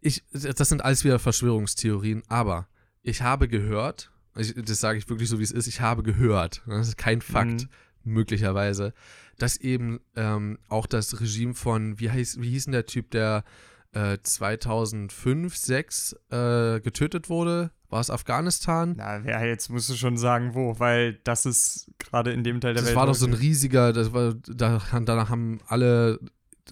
[0.00, 2.68] ich, das sind alles wieder Verschwörungstheorien, aber
[3.02, 6.62] ich habe gehört, ich, das sage ich wirklich so, wie es ist, ich habe gehört,
[6.66, 7.68] das ist kein Fakt, Mhm.
[8.02, 8.92] möglicherweise,
[9.38, 13.44] dass eben ähm, auch das Regime von, wie, heißt, wie hieß denn der Typ, der
[13.92, 17.70] äh, 2005, 2006 äh, getötet wurde?
[17.94, 18.94] War es Afghanistan?
[18.96, 22.74] Na, wer jetzt musst du schon sagen, wo, weil das ist gerade in dem Teil
[22.74, 22.96] der Das Welt.
[22.96, 26.18] war doch so ein riesiger, das war, da, danach haben alle,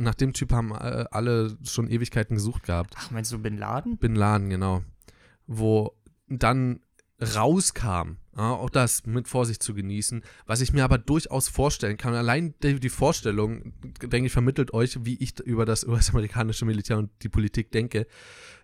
[0.01, 2.95] nach dem Typ haben äh, alle schon Ewigkeiten gesucht gehabt.
[2.99, 3.99] Ach, meinst du Bin Laden?
[3.99, 4.83] Bin Laden, genau.
[5.47, 5.93] Wo
[6.27, 6.81] dann
[7.21, 12.15] rauskam, ja, auch das mit Vorsicht zu genießen, was ich mir aber durchaus vorstellen kann.
[12.15, 17.11] Allein die, die Vorstellung, denke ich, vermittelt euch, wie ich über das US-amerikanische Militär und
[17.23, 18.09] die Politik denke,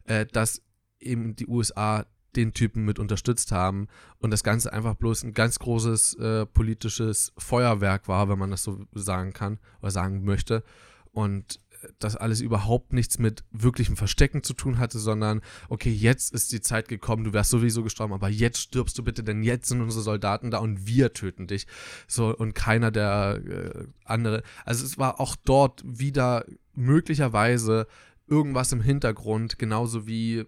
[0.07, 0.61] äh, dass
[0.99, 2.05] eben die USA
[2.39, 7.33] den Typen mit unterstützt haben und das Ganze einfach bloß ein ganz großes äh, politisches
[7.37, 10.63] Feuerwerk war, wenn man das so sagen kann oder sagen möchte.
[11.11, 16.33] Und äh, das alles überhaupt nichts mit wirklichem Verstecken zu tun hatte, sondern, okay, jetzt
[16.33, 19.69] ist die Zeit gekommen, du wärst sowieso gestorben, aber jetzt stirbst du bitte, denn jetzt
[19.69, 21.67] sind unsere Soldaten da und wir töten dich.
[22.07, 24.45] So, und keiner der äh, andere.
[24.65, 27.89] Also es war auch dort wieder möglicherweise
[28.29, 30.45] irgendwas im Hintergrund, genauso wie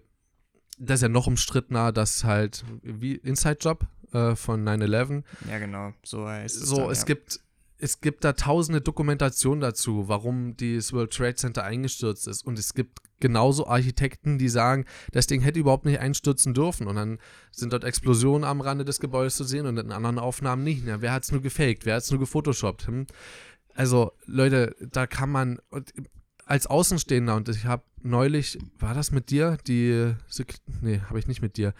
[0.81, 5.93] das ist ja noch umstrittener, dass halt, wie Inside Job äh, von 9-11, Ja, genau.
[6.03, 6.67] So heißt es.
[6.69, 7.05] so, dann, es ja.
[7.05, 7.39] gibt
[7.83, 12.45] es gibt da tausende Dokumentationen dazu, warum das World Trade Center eingestürzt ist.
[12.45, 16.85] Und es gibt genauso Architekten, die sagen, das Ding hätte überhaupt nicht einstürzen dürfen.
[16.85, 17.17] Und dann
[17.51, 20.85] sind dort Explosionen am Rande des Gebäudes zu sehen und in anderen Aufnahmen nicht.
[20.85, 21.87] Ja, wer hat es nur gefaked?
[21.87, 22.85] Wer hat es nur gefotoshoppt?
[22.85, 23.07] Hm?
[23.73, 25.59] Also, Leute, da kann man
[26.51, 29.57] als Außenstehender, und ich habe neulich, war das mit dir?
[29.67, 30.13] Die,
[30.81, 31.73] nee, habe ich nicht mit dir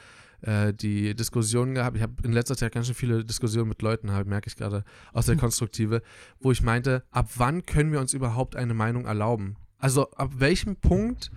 [0.44, 1.98] äh, die Diskussion gehabt.
[1.98, 4.86] Ich habe in letzter Zeit ganz schön viele Diskussionen mit Leuten, halt, merke ich gerade,
[5.12, 6.02] aus der Konstruktive,
[6.40, 9.58] wo ich meinte, ab wann können wir uns überhaupt eine Meinung erlauben?
[9.78, 11.32] Also ab welchem Punkt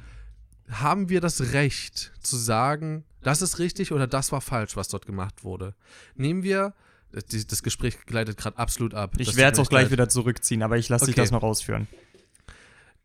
[0.69, 5.07] haben wir das Recht zu sagen, das ist richtig oder das war falsch, was dort
[5.07, 5.75] gemacht wurde?
[6.15, 6.73] Nehmen wir,
[7.11, 9.15] das, Gespräch gleitet gerade absolut ab.
[9.19, 11.23] Ich werde es auch gleich wieder zurückziehen, aber ich lasse dich Okay.
[11.23, 11.89] das noch ausführen.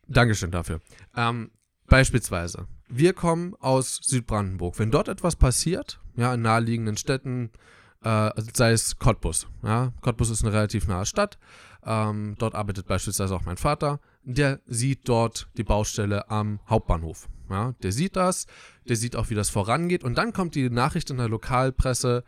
[0.10, 0.82] Dankeschön dafür.
[1.15, 1.52] Ähm,
[1.88, 4.80] beispielsweise, wir kommen aus Südbrandenburg.
[4.80, 7.52] Wenn dort etwas passiert, ja, in naheliegenden Städten,
[8.04, 11.38] äh, sei es Cottbus, ja, Cottbus ist eine relativ nahe Stadt,
[11.86, 17.30] ähm, dort arbeitet beispielsweise auch mein Vater, der sieht dort die Baustelle am Hauptbahnhof.
[17.50, 18.45] Ja, der sieht das,
[18.88, 22.24] der sieht auch, wie das vorangeht und dann kommt die Nachricht in der Lokalpresse,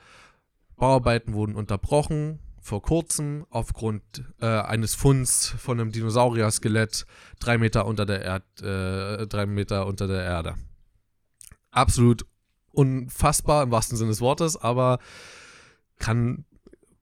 [0.77, 7.05] Bauarbeiten wurden unterbrochen, vor kurzem aufgrund äh, eines Funds von einem Dinosaurier-Skelett
[7.39, 10.55] drei Meter unter der Erd, äh, drei Meter unter der Erde.
[11.71, 12.25] Absolut
[12.71, 14.99] unfassbar im wahrsten Sinne des Wortes, aber
[15.97, 16.45] kann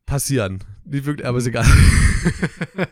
[0.05, 0.63] passieren.
[0.85, 1.65] Nicht wirklich, aber ist egal.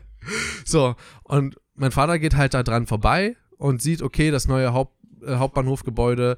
[0.65, 4.93] so, und mein Vater geht halt da dran vorbei und sieht, okay, das neue Haupt,
[5.23, 6.37] äh, Hauptbahnhofgebäude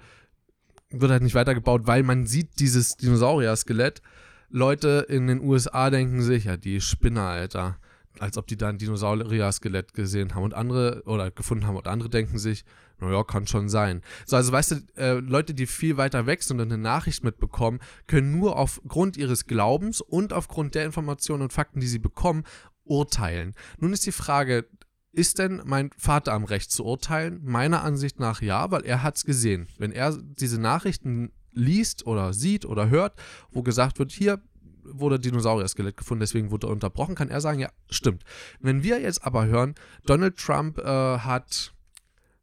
[0.92, 4.02] wird halt nicht weitergebaut, weil man sieht dieses Dinosaurier-Skelett.
[4.50, 7.78] Leute in den USA denken sich, ja, die Spinner, Alter.
[8.18, 12.10] Als ob die da ein Dinosaurier-Skelett gesehen haben und andere, oder gefunden haben und andere
[12.10, 12.66] denken sich,
[13.00, 14.02] naja, kann schon sein.
[14.26, 17.80] So, also weißt du, äh, Leute, die viel weiter weg sind und eine Nachricht mitbekommen,
[18.08, 22.44] können nur aufgrund ihres Glaubens und aufgrund der Informationen und Fakten, die sie bekommen,
[22.84, 23.54] urteilen.
[23.78, 24.66] Nun ist die Frage,
[25.12, 27.40] ist denn mein Vater am Recht zu urteilen?
[27.44, 29.68] Meiner Ansicht nach ja, weil er hat es gesehen.
[29.78, 33.14] Wenn er diese Nachrichten liest oder sieht oder hört,
[33.52, 34.42] wo gesagt wird, hier
[34.84, 38.24] wurde Dinosaurier-Skelett gefunden, deswegen wurde er unterbrochen, kann er sagen, ja, stimmt.
[38.60, 41.74] Wenn wir jetzt aber hören, Donald Trump äh, hat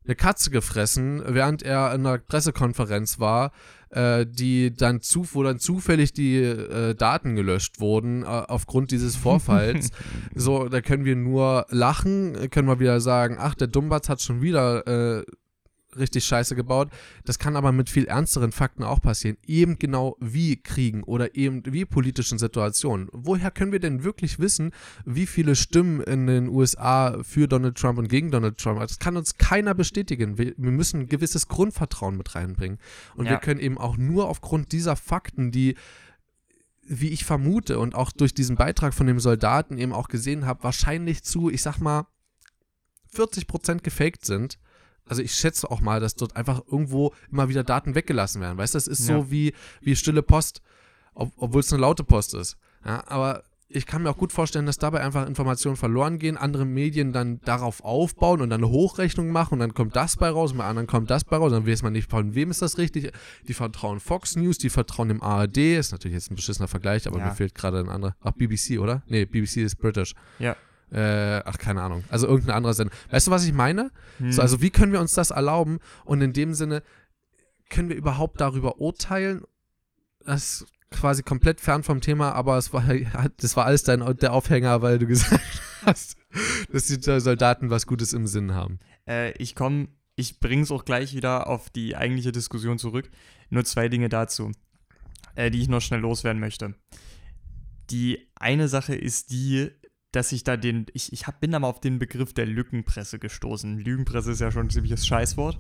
[0.05, 3.51] eine Katze gefressen, während er in einer Pressekonferenz war,
[3.91, 9.17] äh, die dann zu, wo dann zufällig die äh, Daten gelöscht wurden äh, aufgrund dieses
[9.17, 9.91] Vorfalls.
[10.35, 14.43] so, da können wir nur lachen, können wir wieder sagen, ach, der Dummbatz hat schon
[14.43, 15.25] wieder äh,
[15.99, 16.89] richtig scheiße gebaut.
[17.25, 19.37] Das kann aber mit viel ernsteren Fakten auch passieren.
[19.47, 23.09] Eben genau wie Kriegen oder eben wie politischen Situationen.
[23.13, 24.73] Woher können wir denn wirklich wissen,
[25.05, 28.81] wie viele Stimmen in den USA für Donald Trump und gegen Donald Trump?
[28.81, 30.39] Das kann uns keiner bestätigen.
[30.39, 32.79] Wir, wir müssen ein gewisses Grundvertrauen mit reinbringen.
[33.15, 33.33] Und Ja.
[33.33, 35.77] wir können eben auch nur aufgrund dieser Fakten, die
[36.89, 40.63] wie ich vermute und auch durch diesen Beitrag von dem Soldaten eben auch gesehen habe,
[40.63, 42.07] wahrscheinlich zu, ich sag mal,
[43.15, 44.59] 40% gefaked sind,
[45.09, 48.59] also ich schätze auch mal, dass dort einfach irgendwo immer wieder Daten weggelassen werden.
[48.59, 49.17] Weißt du, das ist Ja.
[49.19, 50.63] so wie, wie stille Post,
[51.15, 52.57] ob, obwohl es eine laute Post ist.
[52.85, 56.65] Ja, aber ich kann mir auch gut vorstellen, dass dabei einfach Informationen verloren gehen, andere
[56.65, 60.53] Medien dann darauf aufbauen und dann eine Hochrechnung machen und dann kommt das bei raus,
[60.53, 62.79] und bei anderen kommt das bei raus, dann weiß man nicht, von wem ist das
[62.79, 63.11] richtig.
[63.49, 67.19] Die vertrauen Fox News, die vertrauen dem ARD, ist natürlich jetzt ein beschissener Vergleich, aber
[67.19, 67.25] Ja.
[67.27, 68.15] mir fehlt gerade ein anderer.
[68.21, 69.03] Ach, BBC, oder?
[69.09, 70.15] Nee, BBC ist British.
[70.39, 70.57] Ja.
[70.91, 72.05] Äh, ach, keine Ahnung.
[72.09, 72.95] Also irgendein anderer Sender.
[73.11, 73.91] Weißt du, was ich meine?
[74.19, 74.33] Hm.
[74.33, 75.79] So, also wie können wir uns das erlauben?
[76.05, 76.83] Und in dem Sinne,
[77.69, 79.43] können wir überhaupt darüber urteilen?
[80.25, 82.85] Das ist quasi komplett fern vom Thema, aber es war,
[83.37, 86.17] das war alles dein, der Aufhänger, weil du gesagt hast,
[86.73, 88.79] dass die Soldaten was Gutes im Sinn haben.
[89.09, 93.11] Äh, ich komme, ich bringe es auch gleich wieder auf die eigentliche Diskussion zurück.
[93.51, 94.53] Nur zwei Dinge dazu,
[95.35, 96.75] äh, die ich noch schnell loswerden möchte.
[97.91, 99.71] Die eine Sache ist die,
[100.13, 103.19] dass ich da den, ich, ich hab, bin da mal auf den Begriff der Lückenpresse
[103.19, 103.79] gestoßen.
[103.79, 105.59] Lügenpresse ist ja schon ein ziemliches Scheißwort.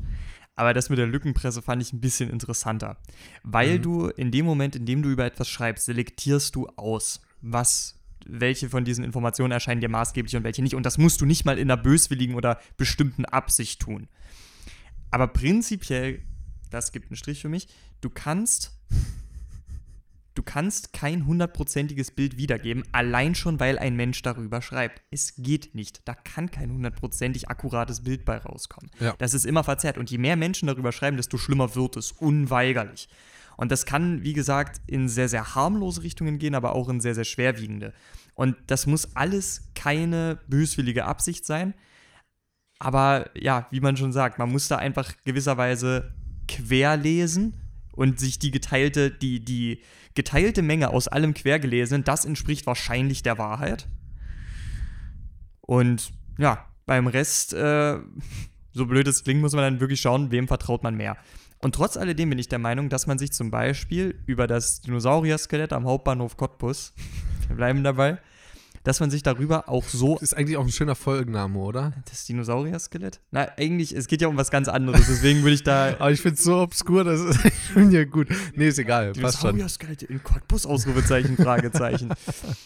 [0.55, 2.97] Aber das mit der Lückenpresse fand ich ein bisschen interessanter.
[3.43, 3.83] Weil Mhm.
[3.83, 8.71] du in dem Moment, in dem du über etwas schreibst, selektierst du aus, was, welche
[8.71, 10.75] von diesen Informationen erscheinen dir maßgeblich und welche nicht.
[10.75, 14.09] Und das musst du nicht mal in einer böswilligen oder bestimmten Absicht tun.
[15.11, 16.23] Aber prinzipiell,
[16.71, 17.69] das gibt einen Strich für mich,
[18.01, 18.79] du kannst
[20.37, 25.03] du kannst kein hundertprozentiges Bild wiedergeben, allein schon, weil ein Mensch darüber schreibt.
[25.11, 26.07] Es geht nicht.
[26.07, 28.91] Da kann kein hundertprozentig akkurates Bild bei rauskommen.
[29.01, 29.15] Ja.
[29.19, 29.99] Das ist immer verzerrt.
[29.99, 32.13] Und je mehr Menschen darüber schreiben, desto schlimmer wird es.
[32.13, 33.09] Unweigerlich.
[33.57, 37.15] Und das kann, wie gesagt, in sehr, sehr harmlose Richtungen gehen, aber auch in sehr,
[37.15, 37.95] sehr schwerwiegende.
[38.35, 41.73] Und das muss alles keine böswillige Absicht sein.
[42.79, 46.13] Aber ja, wie man schon sagt, man muss da einfach gewisserweise
[46.47, 47.55] querlesen
[47.97, 49.83] und sich die geteilte, die, die
[50.15, 53.89] geteilte Menge aus allem Quergelesenen, das entspricht wahrscheinlich der Wahrheit.
[55.63, 57.99] Und ja, beim Rest, äh,
[58.73, 61.17] so blöd es klingt, muss man dann wirklich schauen, wem vertraut man mehr.
[61.59, 65.73] Und trotz alledem bin ich der Meinung, dass man sich zum Beispiel über das Dinosaurier-Skelett
[65.73, 66.93] am Hauptbahnhof Cottbus,
[67.49, 68.19] wir bleiben dabei,
[68.87, 71.93] dass man sich darüber auch so Das ist eigentlich auch ein schöner Folgenname, oder?
[72.09, 73.21] das Dinosaurier-Skelett?
[73.33, 76.21] Na, eigentlich, es geht ja um was ganz anderes, deswegen würde ich da Aber ich
[76.21, 77.41] finde es so obskur, das ist
[77.73, 78.29] schon ja gut.
[78.55, 79.13] Nee, ist egal.
[79.13, 82.11] Dinosaurier-Skelette in Cottbus, Ausrufezeichen, Fragezeichen.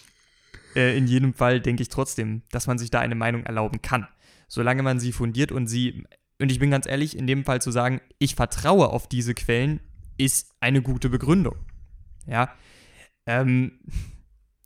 [0.77, 4.07] äh, in jedem Fall denke ich trotzdem, dass man sich da eine Meinung erlauben kann.
[4.47, 6.05] Solange man sie fundiert und sie,
[6.39, 9.81] und ich bin ganz ehrlich, in dem Fall zu sagen, ich vertraue auf diese Quellen,
[10.19, 11.57] ist eine gute Begründung.
[12.27, 12.53] Ja.
[13.25, 13.79] Ähm,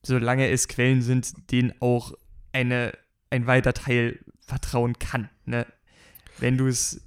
[0.04, 2.12] solange es Quellen sind, denen auch
[2.52, 2.92] eine,
[3.30, 5.30] ein weiter Teil vertrauen kann.
[5.44, 5.66] Ne?
[6.38, 7.00] Wenn du es.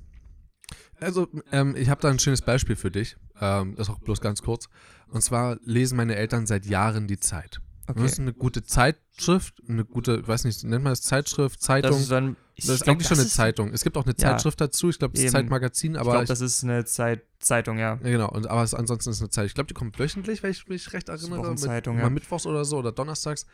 [1.00, 3.18] Also, ähm, ich habe da ein schönes Beispiel für dich.
[3.40, 4.68] Ähm, das auch bloß ganz kurz.
[5.10, 7.62] Und zwar lesen meine Eltern seit Jahren die Zeit.
[7.96, 11.92] Das ist eine gute Zeitschrift, eine gute, ich weiß nicht, nennt man das Zeitschrift, Zeitung?
[11.92, 13.72] Das ist, dann, Das ist eigentlich schon eine Zeitung.
[13.74, 14.32] Es gibt auch eine Ja.
[14.32, 15.32] Zeitschrift dazu, ich glaube, das ist.
[15.32, 18.00] Zeitmagazin, Ich aber glaube, ich, das ist eine Zeit Zeitung, ja.
[18.04, 19.46] ja, genau, und, aber es, ansonsten ist es eine Zeit.
[19.46, 21.52] Ich glaube, die kommt wöchentlich, wenn ich mich recht erinnere.
[21.52, 21.94] Mit, ja.
[21.94, 23.46] Mal mittwochs oder so oder donnerstags.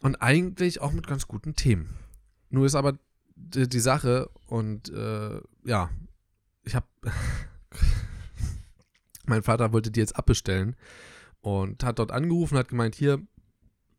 [0.00, 1.96] Und eigentlich auch mit ganz guten Themen.
[2.50, 2.98] Nur ist aber
[3.34, 5.90] die, die Sache und äh, ja,
[6.62, 6.86] ich habe
[9.26, 10.76] mein Vater wollte die jetzt abbestellen
[11.46, 13.22] und hat dort angerufen, hat gemeint, hier,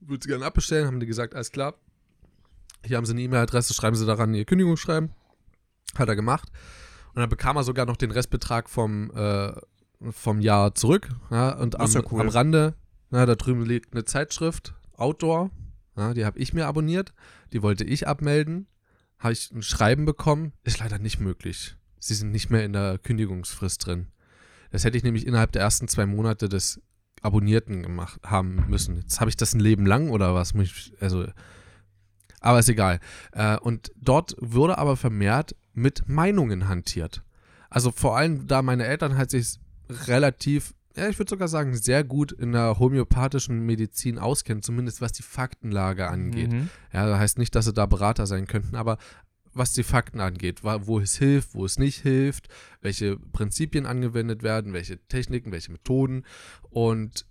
[0.01, 1.75] würde sie gerne abbestellen, haben die gesagt, alles klar.
[2.85, 5.11] Hier haben sie eine E-Mail-Adresse, schreiben sie daran ihr Kündigungsschreiben.
[5.97, 6.51] Hat er gemacht.
[7.13, 9.53] Und dann bekam er sogar noch den Restbetrag vom, äh,
[10.11, 11.07] vom Jahr zurück.
[11.31, 12.19] Ja, und am, ja cool.
[12.19, 12.75] am Rande,
[13.11, 15.49] na, da drüben liegt eine Zeitschrift, Outdoor.
[15.95, 17.13] Ja, die habe ich mir abonniert.
[17.53, 18.67] Die wollte ich abmelden.
[19.19, 20.51] Habe ich ein Schreiben bekommen.
[20.65, 21.77] Ist leider nicht möglich.
[21.97, 24.07] Sie sind nicht mehr in der Kündigungsfrist drin.
[24.69, 26.81] Das hätte ich nämlich innerhalb der ersten zwei Monate des
[27.21, 28.97] Abonnierten gemacht haben müssen.
[28.97, 30.53] Jetzt habe ich das ein Leben lang oder was?
[30.99, 31.25] Also,
[32.39, 32.99] aber ist egal.
[33.31, 37.23] Äh, und dort wurde aber vermehrt mit Meinungen hantiert.
[37.69, 42.03] Also vor allem, da meine Eltern halt sich relativ, ja, ich würde sogar sagen, sehr
[42.03, 46.51] gut in der homöopathischen Medizin auskennen, zumindest was die Faktenlage angeht.
[46.51, 46.69] Mhm.
[46.93, 48.97] Ja, das heißt nicht, dass sie da Berater sein könnten, aber
[49.57, 52.47] was die Fakten angeht, wo es hilft, wo es nicht hilft,
[52.81, 56.25] welche Prinzipien angewendet werden, welche Techniken, welche Methoden.
[56.69, 57.25] Und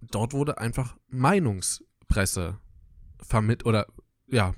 [0.00, 2.58] dort wurde einfach Meinungspresse
[3.20, 3.86] vermittelt oder
[4.26, 4.54] ja,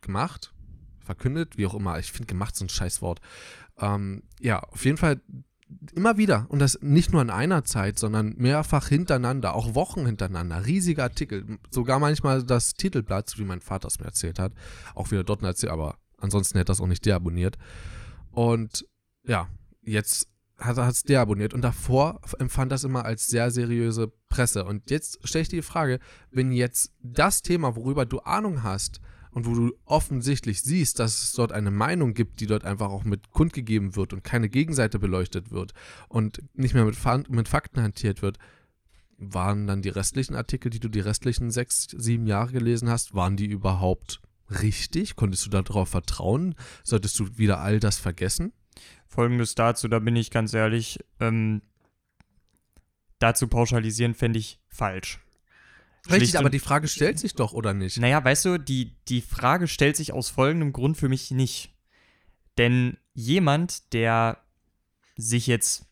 [0.00, 0.54] gemacht,
[1.00, 1.98] verkündet, wie auch immer.
[1.98, 3.20] Ich finde gemacht so ein Scheißwort.
[3.78, 5.20] Ähm, ja, auf jeden Fall
[5.94, 10.66] immer wieder und das nicht nur in einer Zeit, sondern mehrfach hintereinander, auch Wochen hintereinander,
[10.66, 14.52] riesige Artikel, sogar manchmal das Titelblatt, wie mein Vater es mir erzählt hat,
[14.94, 17.56] auch wieder dort erzählt, aber ansonsten hätte das auch nicht deabonniert.
[18.30, 18.86] Und
[19.24, 19.48] ja,
[19.82, 20.28] jetzt
[20.58, 24.64] hat es deabonniert und davor empfand das immer als sehr seriöse Presse.
[24.64, 25.98] Und jetzt stelle ich dir die Frage,
[26.30, 29.00] wenn jetzt das Thema, worüber du Ahnung hast,
[29.32, 33.04] und wo du offensichtlich siehst, dass es dort eine Meinung gibt, die dort einfach auch
[33.04, 35.72] mit kundgegeben wird und keine Gegenseite beleuchtet wird
[36.08, 36.96] und nicht mehr mit,
[37.28, 38.38] mit Fakten hantiert wird,
[39.18, 43.36] waren dann die restlichen Artikel, die du die restlichen sechs, sieben Jahre gelesen hast, waren
[43.36, 45.14] die überhaupt richtig?
[45.14, 46.54] Konntest du darauf vertrauen?
[46.82, 48.52] Solltest du wieder all das vergessen?
[49.06, 51.62] Folgendes dazu, da bin ich ganz ehrlich, ähm,
[53.18, 55.20] dazu pauschalisieren fände ich falsch.
[56.08, 57.98] Richtig, aber die Frage stellt sich doch, oder nicht?
[57.98, 61.74] Naja, weißt du, die, die Frage stellt sich aus folgendem Grund für mich nicht.
[62.56, 64.38] Denn jemand, der
[65.16, 65.86] sich jetzt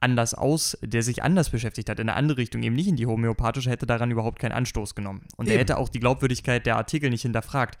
[0.00, 3.06] anders aus, der sich anders beschäftigt hat, in eine andere Richtung, eben nicht in die
[3.06, 5.22] homöopathische, hätte daran überhaupt keinen Anstoß genommen.
[5.36, 5.54] Und eben.
[5.54, 7.78] er hätte auch die Glaubwürdigkeit der Artikel nicht hinterfragt.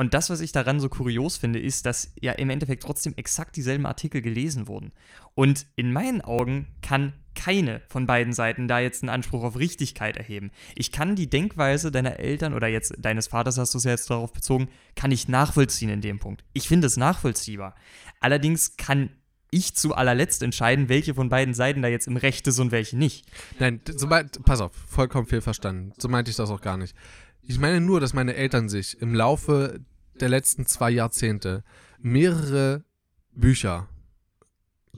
[0.00, 3.54] Und das, was ich daran so kurios finde, ist, dass ja im Endeffekt trotzdem exakt
[3.54, 4.92] dieselben Artikel gelesen wurden.
[5.34, 10.16] Und in meinen Augen kann keine von beiden Seiten da jetzt einen Anspruch auf Richtigkeit
[10.16, 10.52] erheben.
[10.74, 14.08] Ich kann die Denkweise deiner Eltern oder jetzt deines Vaters, hast du es ja jetzt
[14.08, 16.44] darauf bezogen, kann ich nachvollziehen in dem Punkt.
[16.54, 17.74] Ich finde es nachvollziehbar.
[18.20, 19.10] Allerdings kann
[19.50, 22.96] ich zu allerletzt entscheiden, welche von beiden Seiten da jetzt im Recht ist und welche
[22.96, 23.26] nicht.
[23.58, 25.92] Nein, so pass auf, vollkommen viel verstanden.
[25.98, 26.96] So meinte ich das auch gar nicht.
[27.42, 29.80] Ich meine nur, dass meine Eltern sich im Laufe
[30.20, 31.64] der letzten zwei Jahrzehnte
[31.98, 32.84] mehrere
[33.32, 33.88] Bücher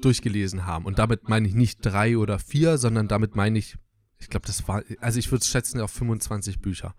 [0.01, 0.85] durchgelesen haben.
[0.85, 3.77] Und damit meine ich nicht drei oder vier, sondern damit meine ich,
[4.19, 6.95] ich glaube, das war, also ich würde es schätzen auf 25 Bücher,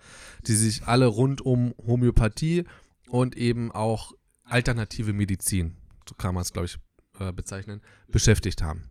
[0.45, 2.65] die sich alle rund um Homöopathie
[3.07, 6.77] und eben auch alternative Medizin, so kann man es, glaube ich,
[7.19, 8.89] äh, bezeichnen, beschäftigt haben.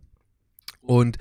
[0.81, 1.17] Und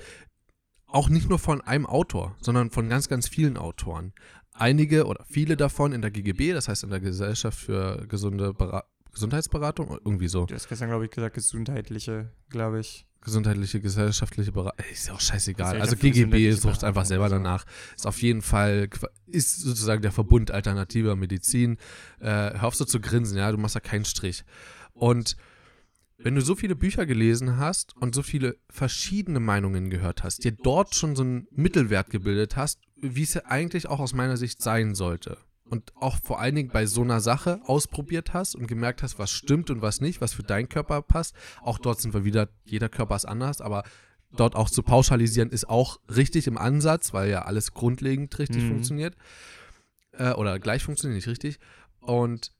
[0.86, 4.12] auch nicht nur von einem Autor, sondern von ganz, ganz vielen Autoren.
[4.52, 8.84] Einige oder viele davon in der GGB, das heißt in der Gesellschaft für gesunde Ber
[9.12, 10.46] Gesundheitsberatung, irgendwie so.
[10.46, 13.06] Du hast gestern, glaube ich, gesagt, gesundheitliche, glaube ich.
[13.20, 14.84] Gesundheitliche, gesellschaftliche Beratung.
[14.90, 15.80] Ist ja auch scheißegal.
[15.80, 17.64] Also GGB sucht einfach selber danach.
[17.94, 18.88] Ist auf jeden Fall,
[19.26, 21.76] ist sozusagen der Verbund alternativer Medizin.
[22.20, 24.44] Äh, hör auf so zu grinsen, ja, du machst da keinen Strich.
[24.92, 25.36] Und
[26.18, 30.52] wenn du so viele Bücher gelesen hast und so viele verschiedene Meinungen gehört hast, dir
[30.52, 34.62] dort schon so einen Mittelwert gebildet hast, wie es ja eigentlich auch aus meiner Sicht
[34.62, 35.36] sein sollte.
[35.64, 39.30] Und auch vor allen Dingen bei so einer Sache ausprobiert hast und gemerkt hast, was
[39.30, 41.34] stimmt und was nicht, was für deinen Körper passt.
[41.62, 43.82] Auch dort sind wir wieder, jeder Körper ist anders, aber
[44.30, 48.68] dort auch zu pauschalisieren ist auch richtig im Ansatz, weil ja alles grundlegend richtig mhm.
[48.68, 49.16] funktioniert.
[50.12, 51.58] Äh, oder gleich funktioniert, nicht richtig.
[52.00, 52.52] Und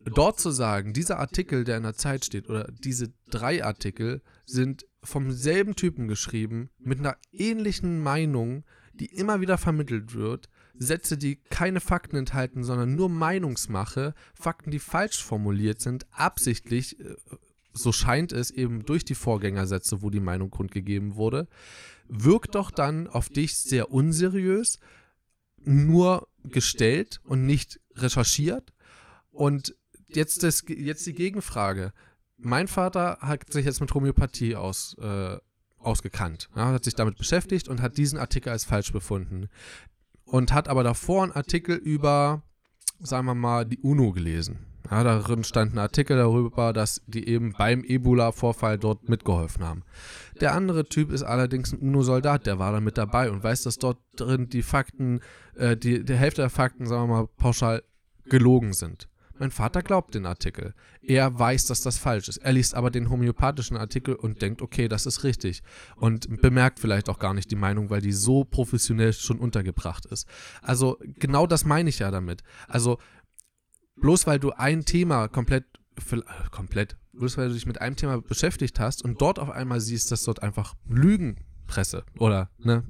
[0.00, 4.86] dort zu sagen, dieser Artikel, der in der Zeit steht, oder diese drei Artikel sind
[5.02, 8.64] vom selben Typen geschrieben, mit einer ähnlichen Meinung,
[8.98, 14.78] die immer wieder vermittelt wird, Sätze, die keine Fakten enthalten, sondern nur Meinungsmache, Fakten, die
[14.78, 17.16] falsch formuliert sind, absichtlich, äh,
[17.72, 21.48] so scheint es eben durch die Vorgängersätze, wo die Meinung kundgegeben wurde,
[22.08, 24.78] wirkt doch dann auf dich sehr unseriös,
[25.62, 28.72] nur gestellt und nicht recherchiert
[29.30, 29.74] und
[30.08, 31.92] jetzt, das, jetzt die Gegenfrage.
[32.38, 35.38] Mein Vater hat sich jetzt mit Homöopathie aus, äh,
[35.86, 39.48] ausgekannt, ja, hat sich damit beschäftigt und hat diesen Artikel als falsch befunden.
[40.24, 42.42] Und hat aber davor einen Artikel über,
[43.00, 44.66] sagen wir mal, die UNO gelesen.
[44.90, 49.82] Ja, darin stand ein Artikel darüber, dass die eben beim Ebola-Vorfall dort mitgeholfen haben.
[50.40, 53.78] Der andere Typ ist allerdings ein UNO-Soldat, der war da mit dabei und weiß, dass
[53.78, 55.20] dort drin die Fakten,
[55.56, 57.82] äh, die, die Hälfte der Fakten, sagen wir mal, pauschal
[58.26, 59.08] gelogen sind.
[59.38, 60.74] Mein Vater glaubt den Artikel.
[61.02, 62.38] Er weiß, dass das falsch ist.
[62.38, 65.62] Er liest aber den homöopathischen Artikel und denkt, okay, das ist richtig.
[65.96, 70.26] Und bemerkt vielleicht auch gar nicht die Meinung, weil die so professionell schon untergebracht ist.
[70.62, 72.42] Also genau das meine ich ja damit.
[72.68, 72.98] Also
[73.96, 75.64] bloß weil du ein Thema komplett
[76.50, 80.12] komplett, bloß weil du dich mit einem Thema beschäftigt hast und dort auf einmal siehst,
[80.12, 82.84] dass dort einfach Lügenpresse oder ne,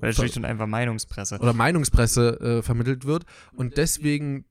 [0.00, 1.38] oder schlicht und einfach Meinungspresse.
[1.38, 3.24] Oder Meinungspresse äh, vermittelt wird.
[3.52, 4.44] Und deswegen,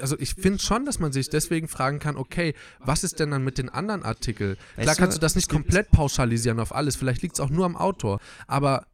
[0.00, 3.44] also ich finde schon, dass man sich deswegen fragen kann, okay, was ist denn dann
[3.44, 4.56] mit den anderen Artikeln?
[4.74, 7.64] Klar weißt kannst du das nicht komplett pauschalisieren auf alles, vielleicht liegt es auch nur
[7.64, 8.20] am Autor.
[8.46, 8.86] Aber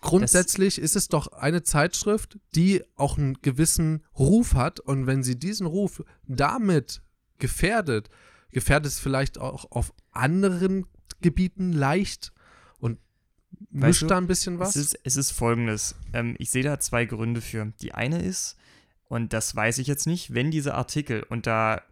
[0.00, 4.80] grundsätzlich ist es doch eine Zeitschrift, die auch einen gewissen Ruf hat.
[4.80, 7.02] Und wenn sie diesen Ruf damit
[7.38, 8.10] gefährdet,
[8.50, 10.86] gefährdet es vielleicht auch auf anderen
[11.20, 12.32] Gebieten leicht
[13.70, 14.76] Mischt du, da ein bisschen was?
[14.76, 15.96] Es ist, es ist folgendes.
[16.12, 17.72] Ähm, ich sehe da zwei Gründe für.
[17.80, 18.56] Die eine ist,
[19.14, 21.82] und das weiß ich jetzt nicht, wenn diese Artikel unter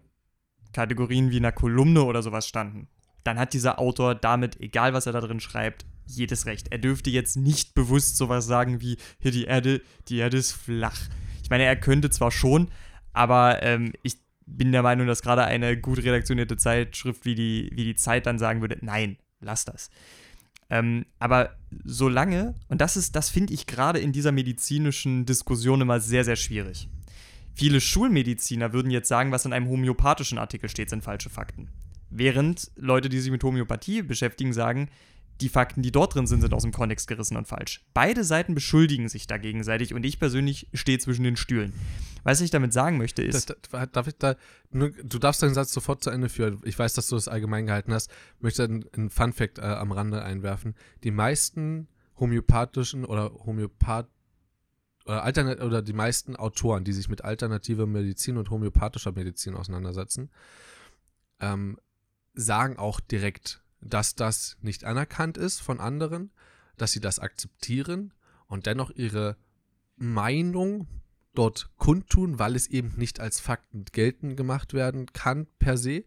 [0.72, 2.88] Kategorien wie einer Kolumne oder sowas standen,
[3.22, 6.72] dann hat dieser Autor damit, egal was er da drin schreibt, jedes Recht.
[6.72, 10.98] Er dürfte jetzt nicht bewusst sowas sagen wie, hier die Erde, die Erde ist flach.
[11.44, 12.72] Ich meine, er könnte zwar schon,
[13.12, 17.84] aber ähm, ich bin der Meinung, dass gerade eine gut redaktionierte Zeitschrift wie die, wie
[17.84, 19.90] die Zeit dann sagen würde, nein, lass das.
[20.70, 26.00] Ähm, aber solange, und das ist, das finde ich gerade in dieser medizinischen Diskussion immer
[26.00, 26.88] sehr, sehr schwierig.
[27.54, 31.68] Viele Schulmediziner würden jetzt sagen, was in einem homöopathischen Artikel steht, sind falsche Fakten.
[32.10, 34.88] Während Leute, die sich mit Homöopathie beschäftigen, sagen,
[35.40, 37.84] die Fakten, die dort drin sind, sind aus dem Kontext gerissen und falsch.
[37.94, 41.72] Beide Seiten beschuldigen sich da gegenseitig und ich persönlich stehe zwischen den Stühlen.
[42.22, 43.50] Was ich damit sagen möchte ist.
[43.50, 44.36] Das, das, darf ich da,
[44.70, 46.60] du darfst deinen Satz sofort zu Ende führen.
[46.64, 48.10] Ich weiß, dass du das allgemein gehalten hast.
[48.36, 50.74] Ich möchte einen, Fun-Fact äh, am Rande einwerfen.
[51.02, 51.88] Die meisten
[52.20, 54.08] homöopathischen oder Homöopath
[55.10, 60.30] Alternat oder die meisten Autoren, die sich mit alternativer Medizin und homöopathischer Medizin auseinandersetzen,
[61.40, 61.78] ähm,
[62.34, 66.30] sagen auch direkt, dass das nicht anerkannt ist von anderen,
[66.76, 68.14] dass sie das akzeptieren
[68.46, 69.36] und dennoch ihre
[69.96, 70.86] Meinung
[71.34, 76.04] dort kundtun, weil es eben nicht als Fakten geltend gemacht werden kann per se.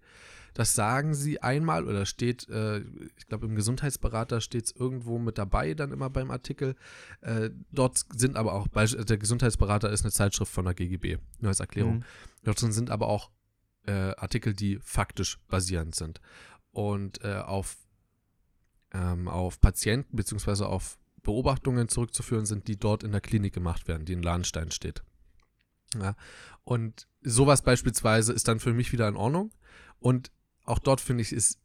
[0.56, 2.80] Das sagen sie einmal oder steht, äh,
[3.18, 6.76] ich glaube im Gesundheitsberater steht es irgendwo mit dabei dann immer beim Artikel.
[7.20, 11.60] Äh, dort sind aber auch, der Gesundheitsberater ist eine Zeitschrift von der GGB, nur als
[11.60, 11.97] Erklärung.
[11.97, 12.03] Mhm.
[12.45, 13.32] Dort sind aber auch
[13.86, 16.22] äh, Artikel, die faktisch basierend sind
[16.72, 17.76] und äh, auf,
[18.93, 20.64] ähm, auf Patienten bzw.
[20.64, 25.03] auf Beobachtungen zurückzuführen sind, die dort in der Klinik gemacht werden, die in Lahnstein steht.
[25.99, 26.16] Ja,
[26.64, 29.51] und sowas beispielsweise ist dann für mich wieder in Ordnung.
[29.99, 30.32] Und
[30.66, 31.59] auch dort finde ich es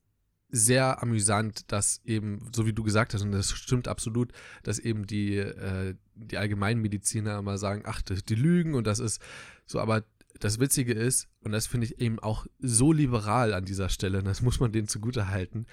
[0.52, 4.32] sehr amüsant, dass eben, so wie du gesagt hast, und das stimmt absolut,
[4.62, 9.20] dass eben die, äh, die Allgemeinmediziner immer sagen, ach, die lügen und das ist
[9.66, 10.04] so, aber
[10.40, 14.42] das Witzige ist, und das finde ich eben auch so liberal an dieser Stelle, das
[14.42, 15.66] muss man denen zugute halten,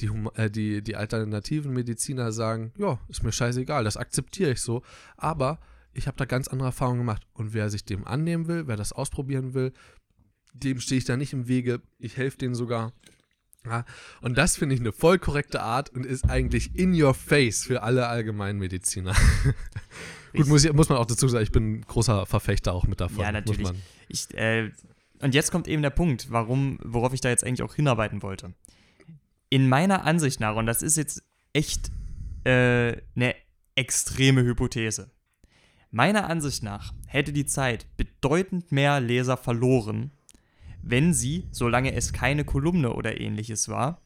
[0.00, 4.82] die, äh, die, die alternativen Mediziner sagen, ja, ist mir scheißegal, das akzeptiere ich so,
[5.16, 5.60] aber
[5.94, 7.22] ich habe da ganz andere Erfahrungen gemacht.
[7.34, 9.72] Und wer sich dem annehmen will, wer das ausprobieren will,
[10.52, 11.80] dem stehe ich da nicht im Wege.
[11.98, 12.92] Ich helfe denen sogar.
[13.64, 13.84] Ja,
[14.20, 17.82] und das finde ich eine voll korrekte Art und ist eigentlich in your face für
[17.82, 19.14] alle Allgemeinmediziner.
[20.32, 23.00] Gut, muss, ich, muss man auch dazu sagen, ich bin ein großer Verfechter auch mit
[23.00, 23.20] davon.
[23.20, 23.68] Ja, natürlich.
[24.08, 24.70] Ich, äh,
[25.20, 28.54] und jetzt kommt eben der Punkt, warum, worauf ich da jetzt eigentlich auch hinarbeiten wollte.
[29.50, 31.22] In meiner Ansicht nach, und das ist jetzt
[31.52, 31.92] echt
[32.44, 33.34] äh, eine
[33.76, 35.10] extreme Hypothese.
[35.90, 40.10] Meiner Ansicht nach hätte die Zeit bedeutend mehr Leser verloren,
[40.82, 44.00] wenn sie, solange es keine Kolumne oder ähnliches war,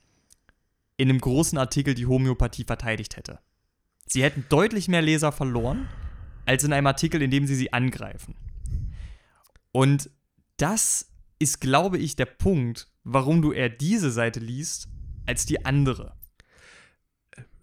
[0.97, 3.39] in einem großen Artikel die Homöopathie verteidigt hätte.
[4.07, 5.89] Sie hätten deutlich mehr Leser verloren,
[6.47, 8.35] als in einem Artikel, in dem sie sie angreifen.
[9.72, 10.11] Und
[10.57, 14.89] das ist, glaube ich, der Punkt, warum du eher diese Seite liest
[15.27, 16.14] als die andere.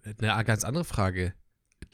[0.04, 1.34] Eine ganz andere Frage.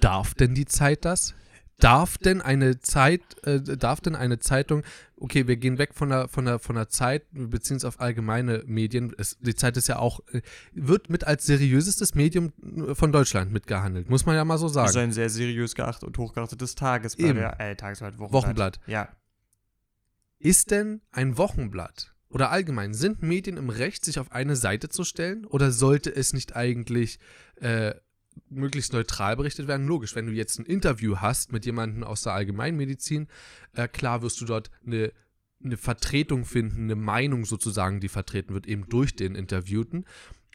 [0.00, 1.34] Darf denn die Zeit das?
[1.80, 4.82] Darf denn eine Zeit, äh, darf denn eine Zeitung,
[5.16, 8.00] okay, wir gehen weg von der, von der, von der Zeit, wir beziehen uns auf
[8.00, 9.14] allgemeine Medien.
[9.18, 12.52] Es, die Zeit ist ja auch, äh, wird mit als seriösestes Medium
[12.94, 14.86] von Deutschland mitgehandelt, muss man ja mal so sagen.
[14.86, 17.30] Das ist ein sehr seriös geachtet und hochgeachtetes Tagesblatt.
[17.30, 17.38] Eben.
[17.38, 18.42] Äh, Tagesblatt, Wochenblatt.
[18.42, 18.80] Wochenblatt.
[18.86, 19.08] Ja.
[20.38, 25.04] Ist denn ein Wochenblatt oder allgemein, sind Medien im Recht, sich auf eine Seite zu
[25.04, 25.44] stellen?
[25.44, 27.18] Oder sollte es nicht eigentlich
[27.56, 27.94] äh,
[28.48, 29.86] möglichst neutral berichtet werden?
[29.86, 33.28] Logisch, wenn du jetzt ein Interview hast mit jemandem aus der Allgemeinmedizin,
[33.74, 35.12] äh, klar wirst du dort eine,
[35.62, 40.04] eine Vertretung finden, eine Meinung sozusagen, die vertreten wird, eben durch den Interviewten.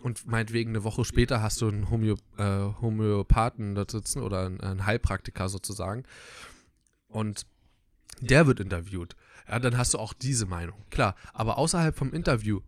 [0.02, 2.44] Und meinetwegen eine Woche später hast du einen Homö äh,
[2.82, 6.04] Homöopathen da sitzen oder einen Heilpraktiker sozusagen.
[7.08, 7.46] Und
[8.22, 9.16] der wird interviewt
[9.48, 10.78] ja, dann hast du auch diese Meinung.
[10.90, 12.62] Klar, aber außerhalb vom Interview,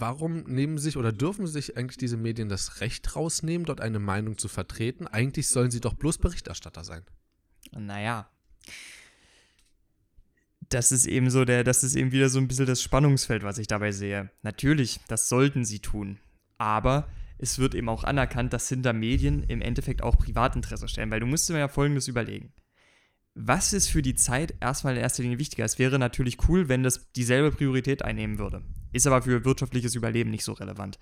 [0.00, 4.38] warum nehmen sich oder dürfen sich eigentlich diese Medien das Recht rausnehmen, dort eine Meinung
[4.38, 5.06] zu vertreten?
[5.06, 7.02] Eigentlich sollen sie doch bloß Berichterstatter sein.
[7.72, 8.28] Naja.
[10.68, 13.58] Das ist eben so der, das ist eben wieder so ein bisschen das Spannungsfeld, was
[13.58, 14.30] ich dabei sehe.
[14.42, 16.18] Natürlich, das sollten sie tun.
[16.58, 21.20] Aber es wird eben auch anerkannt, dass hinter Medien im Endeffekt auch Privatinteresse stellen, weil
[21.20, 22.52] du musst dir ja folgendes überlegen
[23.36, 25.64] was ist für die Zeit erstmal in erster Linie wichtiger?
[25.64, 28.62] Es wäre natürlich cool, wenn das dieselbe Priorität einnehmen würde.
[28.96, 30.98] Ist aber für wirtschaftliches Überleben nicht so relevant.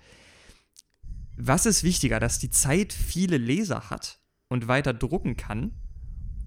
[1.37, 4.19] Was ist wichtiger, dass die Zeit viele Leser hat
[4.49, 5.71] und weiter drucken kann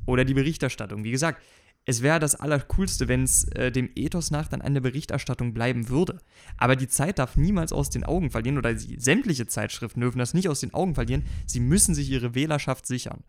[0.04, 1.04] oder die Berichterstattung?
[1.04, 1.42] Wie gesagt,
[1.86, 5.88] es wäre das Allercoolste, wenn es äh, dem Ethos nach dann an der Berichterstattung bleiben
[5.88, 6.20] würde.
[6.58, 10.34] Aber die Zeit darf niemals aus den Augen verlieren oder die, sämtliche Zeitschriften dürfen das
[10.34, 11.24] nicht aus den Augen verlieren.
[11.46, 13.24] Sie müssen sich ihre Wählerschaft sichern.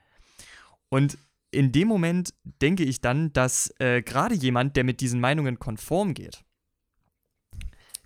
[0.90, 1.18] Und
[1.52, 6.14] in dem Moment denke ich dann, dass äh, gerade jemand, der mit diesen Meinungen konform
[6.14, 6.44] geht,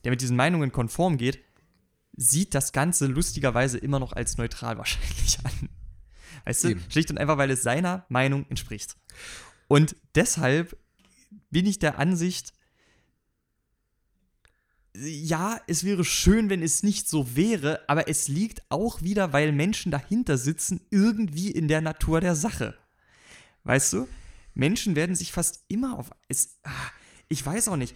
[0.03, 1.43] der mit diesen Meinungen konform geht,
[2.15, 5.69] sieht das Ganze lustigerweise immer noch als neutral wahrscheinlich an.
[6.45, 6.81] Weißt Eben.
[6.83, 6.91] du?
[6.91, 8.97] Schlicht und einfach, weil es seiner Meinung entspricht.
[9.67, 10.77] Und deshalb
[11.49, 12.53] bin ich der Ansicht,
[14.95, 19.51] ja, es wäre schön, wenn es nicht so wäre, aber es liegt auch wieder, weil
[19.51, 22.77] Menschen dahinter sitzen, irgendwie in der Natur der Sache.
[23.63, 24.07] Weißt du?
[24.53, 26.11] Menschen werden sich fast immer auf.
[26.27, 26.69] Es, ah,
[27.27, 27.95] ich weiß auch nicht.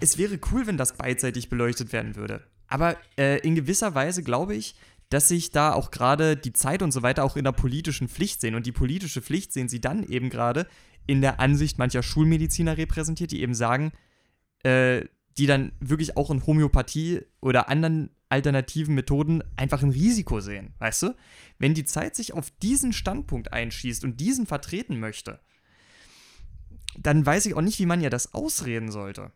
[0.00, 2.42] Es wäre cool, wenn das beidseitig beleuchtet werden würde.
[2.68, 4.74] Aber äh, in gewisser Weise glaube ich,
[5.08, 8.40] dass sich da auch gerade die Zeit und so weiter auch in der politischen Pflicht
[8.40, 8.54] sehen.
[8.54, 10.66] Und die politische Pflicht sehen sie dann eben gerade
[11.06, 13.92] in der Ansicht mancher Schulmediziner repräsentiert, die eben sagen,
[14.64, 15.04] äh,
[15.38, 21.02] die dann wirklich auch in Homöopathie oder anderen alternativen Methoden einfach ein Risiko sehen, weißt
[21.04, 21.14] du?
[21.58, 25.38] Wenn die Zeit sich auf diesen Standpunkt einschießt und diesen vertreten möchte,
[26.98, 29.30] dann weiß ich auch nicht, wie man ja das ausreden sollte.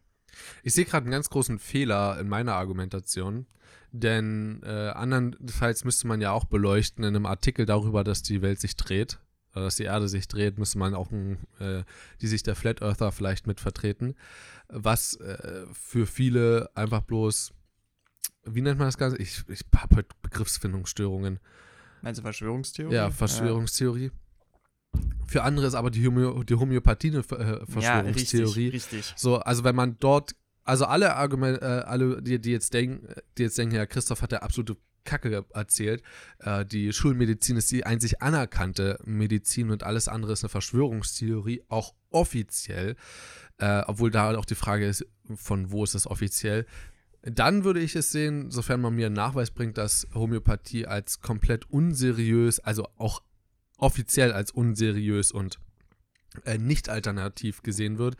[0.62, 3.46] Ich sehe gerade einen ganz großen Fehler in meiner Argumentation,
[3.92, 8.60] denn äh, andernfalls müsste man ja auch beleuchten in einem Artikel darüber, dass die Welt
[8.60, 9.18] sich dreht,
[9.54, 11.82] äh, dass die Erde sich dreht, müsste man auch ein, äh,
[12.20, 14.14] die Sicht der Flat Earther vielleicht mit vertreten,
[14.68, 17.52] was äh, für viele einfach bloß,
[18.44, 19.18] wie nennt man das Ganze?
[19.18, 21.40] Ich, ich habe heute Begriffsfindungsstörungen.
[22.02, 22.94] Meinst du Verschwörungstheorie?
[22.94, 24.10] Ja, Verschwörungstheorie.
[25.26, 28.66] Für andere ist aber die, Homö die Homöopathie eine äh, Verschwörungstheorie.
[28.66, 29.14] Ja, richtig, richtig.
[29.16, 30.34] So, also wenn man dort,
[30.64, 33.06] also alle Argumente, äh, alle, die, die jetzt denken,
[33.38, 36.02] die jetzt denken, ja, Christoph hat ja absolute Kacke erzählt.
[36.38, 41.94] Äh, die Schulmedizin ist die einzig anerkannte Medizin und alles andere ist eine Verschwörungstheorie, auch
[42.10, 42.96] offiziell.
[43.58, 46.66] Äh, obwohl da auch die Frage ist, von wo ist das offiziell?
[47.22, 51.68] Dann würde ich es sehen, sofern man mir einen Nachweis bringt, dass Homöopathie als komplett
[51.70, 53.22] unseriös, also auch
[53.80, 55.58] offiziell als unseriös und
[56.44, 58.16] äh, nicht alternativ gesehen wird,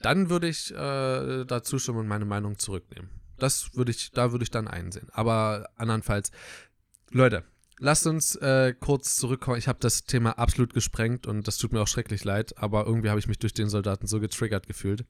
[0.00, 3.10] dann würde ich äh, dazu stimmen und meine Meinung zurücknehmen.
[3.38, 5.08] Das würde ich, da würde ich dann einsehen.
[5.12, 6.30] Aber andernfalls,
[7.10, 7.44] Leute,
[7.78, 9.58] lasst uns äh, kurz zurückkommen.
[9.58, 13.10] Ich habe das Thema absolut gesprengt und das tut mir auch schrecklich leid, aber irgendwie
[13.10, 15.04] habe ich mich durch den Soldaten so getriggert gefühlt.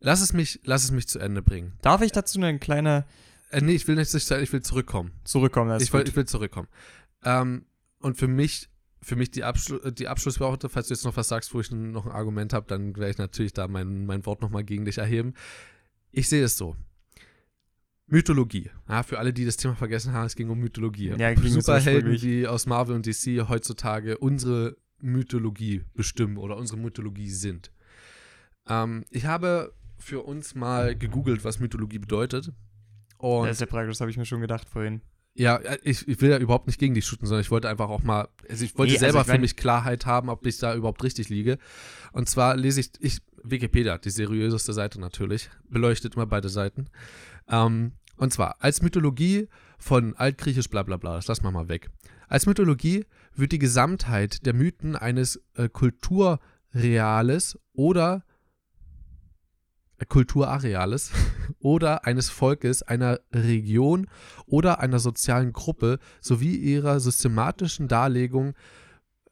[0.00, 1.74] Lass es mich, lass es mich zu Ende bringen.
[1.82, 3.06] Darf ich dazu eine kleine.
[3.50, 5.12] Äh, nee, ich will nicht, ich will zurückkommen.
[5.24, 6.68] Zurückkommen, das ich, will, ich will zurückkommen.
[7.24, 7.66] Ähm,
[8.00, 8.68] und für mich
[9.04, 12.06] für mich die, Abschlu die Abschlussworte, falls du jetzt noch was sagst, wo ich noch
[12.06, 15.34] ein Argument habe, dann werde ich natürlich da mein, mein Wort nochmal gegen dich erheben.
[16.10, 16.76] Ich sehe es so.
[18.06, 18.70] Mythologie.
[18.88, 21.14] Ja, für alle, die das Thema vergessen haben, es ging um Mythologie.
[21.16, 27.72] Ja, Superhelden, die aus Marvel und DC heutzutage unsere Mythologie bestimmen oder unsere Mythologie sind.
[28.66, 32.52] Ähm, ich habe für uns mal gegoogelt, was Mythologie bedeutet.
[33.18, 35.00] Und das ist ja praktisch, das habe ich mir schon gedacht vorhin.
[35.36, 38.04] Ja, ich, ich will ja überhaupt nicht gegen dich shooten, sondern ich wollte einfach auch
[38.04, 40.58] mal, also ich wollte nee, also selber also ich für mich Klarheit haben, ob ich
[40.58, 41.58] da überhaupt richtig liege.
[42.12, 46.86] Und zwar lese ich, ich Wikipedia, die seriöseste Seite natürlich, beleuchtet immer beide Seiten.
[47.48, 51.90] Ähm, und zwar, als Mythologie von altgriechisch bla bla bla, das lassen wir mal weg.
[52.28, 53.04] Als Mythologie
[53.34, 58.24] wird die Gesamtheit der Mythen eines äh, Kulturreales oder
[60.08, 61.12] Kulturareales
[61.60, 64.08] oder eines Volkes, einer Region
[64.46, 68.54] oder einer sozialen Gruppe sowie ihrer systematischen Darlegung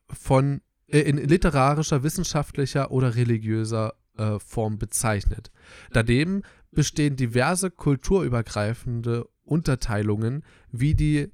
[0.08, 5.50] von äh, in literarischer, wissenschaftlicher oder religiöser äh, Form bezeichnet.
[5.92, 11.28] Daneben bestehen diverse kulturübergreifende Unterteilungen wie die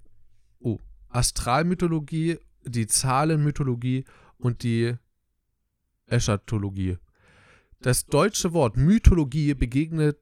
[0.61, 4.05] oh, Astralmythologie, die Zahlenmythologie
[4.39, 4.95] und die
[6.07, 6.97] Eschatologie.
[7.81, 10.18] Das deutsche Wort Mythologie begegnet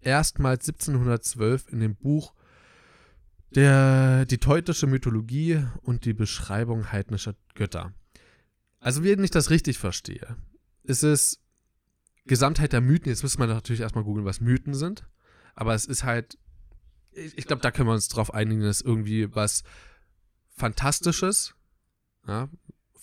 [0.00, 2.34] erstmals 1712 in dem Buch
[3.50, 7.92] der, Die teutische Mythologie und die Beschreibung heidnischer Götter.
[8.78, 10.36] Also, wenn ich das richtig verstehe,
[10.84, 11.40] ist es
[12.26, 13.08] Gesamtheit der Mythen.
[13.08, 15.04] Jetzt müsste man natürlich erstmal googeln, was Mythen sind.
[15.54, 16.38] Aber es ist halt,
[17.10, 19.64] ich, ich glaube, da können wir uns drauf einigen, dass irgendwie was
[20.50, 21.54] Fantastisches,
[22.26, 22.48] ja,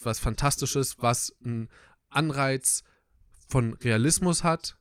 [0.01, 1.69] was Fantastisches, was ein
[2.09, 2.83] Anreiz
[3.47, 4.77] von Realismus hat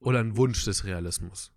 [0.00, 1.52] oder einen Wunsch des Realismus.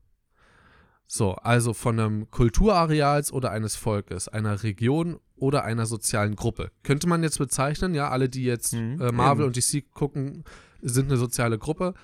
[1.07, 6.72] So, also von einem Kulturareals oder eines Volkes, einer Region oder einer sozialen Gruppe.
[6.84, 9.47] Könnte man jetzt bezeichnen, ja, alle, die jetzt mhm, äh, Marvel eben.
[9.47, 10.43] und DC gucken,
[10.82, 11.95] sind eine soziale Gruppe,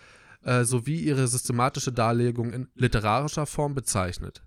[0.44, 4.42] äh, sowie ihre systematische Darlegung in literarischer Form bezeichnet.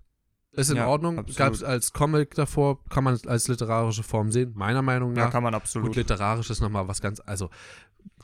[0.59, 4.53] Ist in ja, Ordnung, gab es als Comic davor, kann man als literarische Form sehen,
[4.55, 5.25] meiner Meinung nach.
[5.25, 5.89] Ja, kann man absolut.
[5.89, 7.49] Gut, literarisch ist nochmal was ganz, also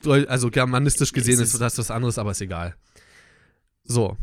[0.05, 2.75] also germanistisch gesehen ist, ist das was anderes, aber ist egal.
[3.83, 4.17] So.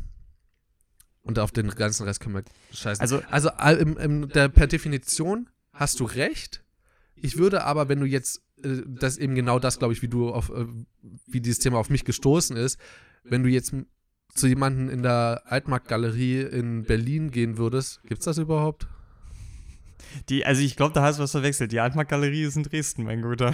[1.23, 3.01] Und auf den ganzen Rest können wir scheißen.
[3.01, 6.65] Also, also im, im, der, per Definition hast du recht.
[7.15, 10.31] Ich würde aber, wenn du jetzt, äh, das eben genau das, glaube ich, wie du
[10.31, 10.67] auf, äh,
[11.27, 12.79] wie dieses Thema auf mich gestoßen ist,
[13.25, 13.73] wenn du jetzt
[14.35, 18.87] zu jemandem in der Altmarktgalerie in Berlin gehen würdest, gibt's das überhaupt?
[20.29, 21.73] Die, also ich glaube, da hast du was verwechselt.
[21.73, 23.53] Die Altmarktgalerie ist in Dresden, mein Guter.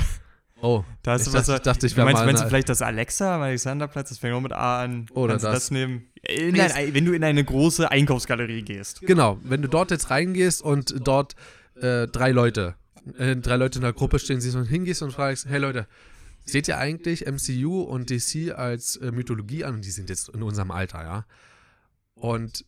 [0.60, 2.26] Oh, da hast ich, du was, dachte, ich dachte, ich wäre mal.
[2.26, 4.08] Meinst du vielleicht das Alexa am Alexanderplatz?
[4.08, 5.06] Das fängt auch mit A an.
[5.12, 5.54] Oder Kannst das.
[5.54, 6.08] das nehmen?
[6.22, 9.00] In, äh, nein, wenn du in eine große Einkaufsgalerie gehst.
[9.02, 11.36] Genau, wenn du dort jetzt reingehst und dort
[11.80, 12.74] äh, drei Leute,
[13.18, 15.86] äh, drei Leute in der Gruppe stehen, siehst und hingehst und fragst, hey Leute,
[16.48, 19.80] seht ihr eigentlich MCU und DC als äh, Mythologie an?
[19.82, 21.26] Die sind jetzt in unserem Alter, ja.
[22.14, 22.64] Und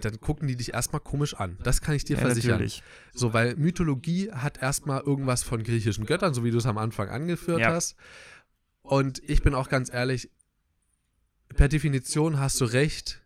[0.00, 1.56] dann gucken die dich erstmal komisch an.
[1.62, 2.50] Das kann ich dir Ja, versichern.
[2.52, 2.82] natürlich.
[3.14, 7.08] So, weil Mythologie hat erstmal irgendwas von griechischen Göttern, so wie du es am Anfang
[7.08, 7.70] angeführt Ja.
[7.72, 7.96] hast.
[8.82, 10.30] Und ich bin auch ganz ehrlich,
[11.54, 13.22] per Definition hast du recht.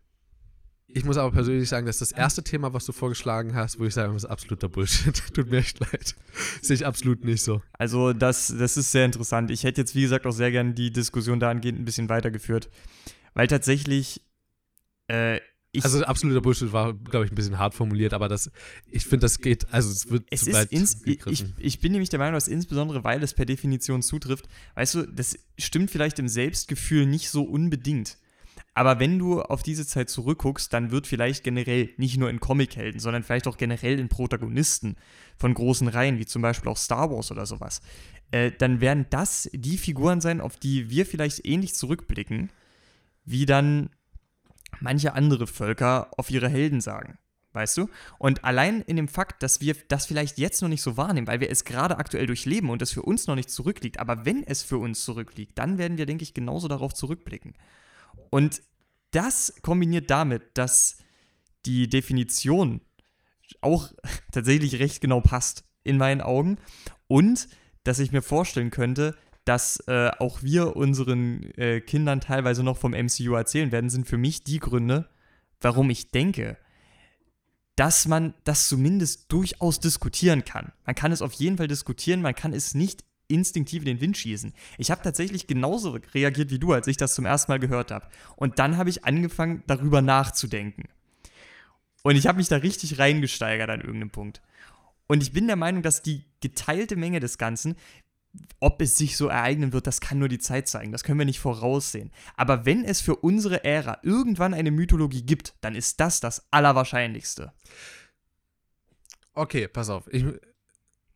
[0.92, 3.94] Ich muss aber persönlich sagen, dass das erste Thema, was du vorgeschlagen hast, wo ich
[3.94, 5.14] sage, das ist absoluter Bullshit.
[5.34, 6.16] Tut mir echt leid.
[6.62, 7.62] Sehe ich absolut nicht so.
[7.72, 9.50] Also das, das ist sehr interessant.
[9.50, 12.70] Ich hätte jetzt, wie gesagt, auch sehr gern die Diskussion dahingehend ein bisschen weitergeführt.
[13.34, 14.22] Weil tatsächlich,
[15.08, 15.38] äh,
[15.72, 18.50] ich, also absoluter Bullshit war, glaube ich, ein bisschen hart formuliert, aber das,
[18.90, 22.08] ich finde, das geht, also es wird es zu weit ins, ich, ich bin nämlich
[22.08, 26.26] der Meinung, dass insbesondere, weil es per Definition zutrifft, weißt du, das stimmt vielleicht im
[26.26, 28.18] Selbstgefühl nicht so unbedingt.
[28.74, 33.00] Aber wenn du auf diese Zeit zurückguckst, dann wird vielleicht generell nicht nur in Comichelden,
[33.00, 34.96] sondern vielleicht auch generell in Protagonisten
[35.36, 37.80] von großen Reihen, wie zum Beispiel auch Star Wars oder sowas,
[38.30, 42.50] äh, dann werden das die Figuren sein, auf die wir vielleicht ähnlich zurückblicken,
[43.24, 43.90] wie dann
[44.78, 47.18] manche andere Völker auf ihre Helden sagen.
[47.52, 47.88] Weißt du?
[48.18, 51.40] Und allein in dem Fakt, dass wir das vielleicht jetzt noch nicht so wahrnehmen, weil
[51.40, 54.62] wir es gerade aktuell durchleben und es für uns noch nicht zurückliegt, aber wenn es
[54.62, 57.54] für uns zurückliegt, dann werden wir, denke ich, genauso darauf zurückblicken.
[58.30, 58.62] Und
[59.10, 60.98] das kombiniert damit, dass
[61.66, 62.80] die Definition
[63.60, 63.90] auch
[64.32, 66.58] tatsächlich recht genau passt in meinen Augen
[67.08, 67.48] und
[67.84, 72.92] dass ich mir vorstellen könnte, dass äh, auch wir unseren äh, Kindern teilweise noch vom
[72.92, 75.08] MCU erzählen werden, sind für mich die Gründe,
[75.60, 76.58] warum ich denke,
[77.74, 80.72] dass man das zumindest durchaus diskutieren kann.
[80.84, 84.16] Man kann es auf jeden Fall diskutieren, man kann es nicht instinktiv in den Wind
[84.16, 84.52] schießen.
[84.78, 88.06] Ich habe tatsächlich genauso reagiert wie du, als ich das zum ersten Mal gehört habe.
[88.36, 90.88] Und dann habe ich angefangen, darüber nachzudenken.
[92.02, 94.40] Und ich habe mich da richtig reingesteigert an irgendeinem Punkt.
[95.06, 97.76] Und ich bin der Meinung, dass die geteilte Menge des Ganzen,
[98.60, 100.92] ob es sich so ereignen wird, das kann nur die Zeit zeigen.
[100.92, 102.10] Das können wir nicht voraussehen.
[102.36, 107.52] Aber wenn es für unsere Ära irgendwann eine Mythologie gibt, dann ist das das Allerwahrscheinlichste.
[109.34, 110.06] Okay, pass auf.
[110.12, 110.24] Ich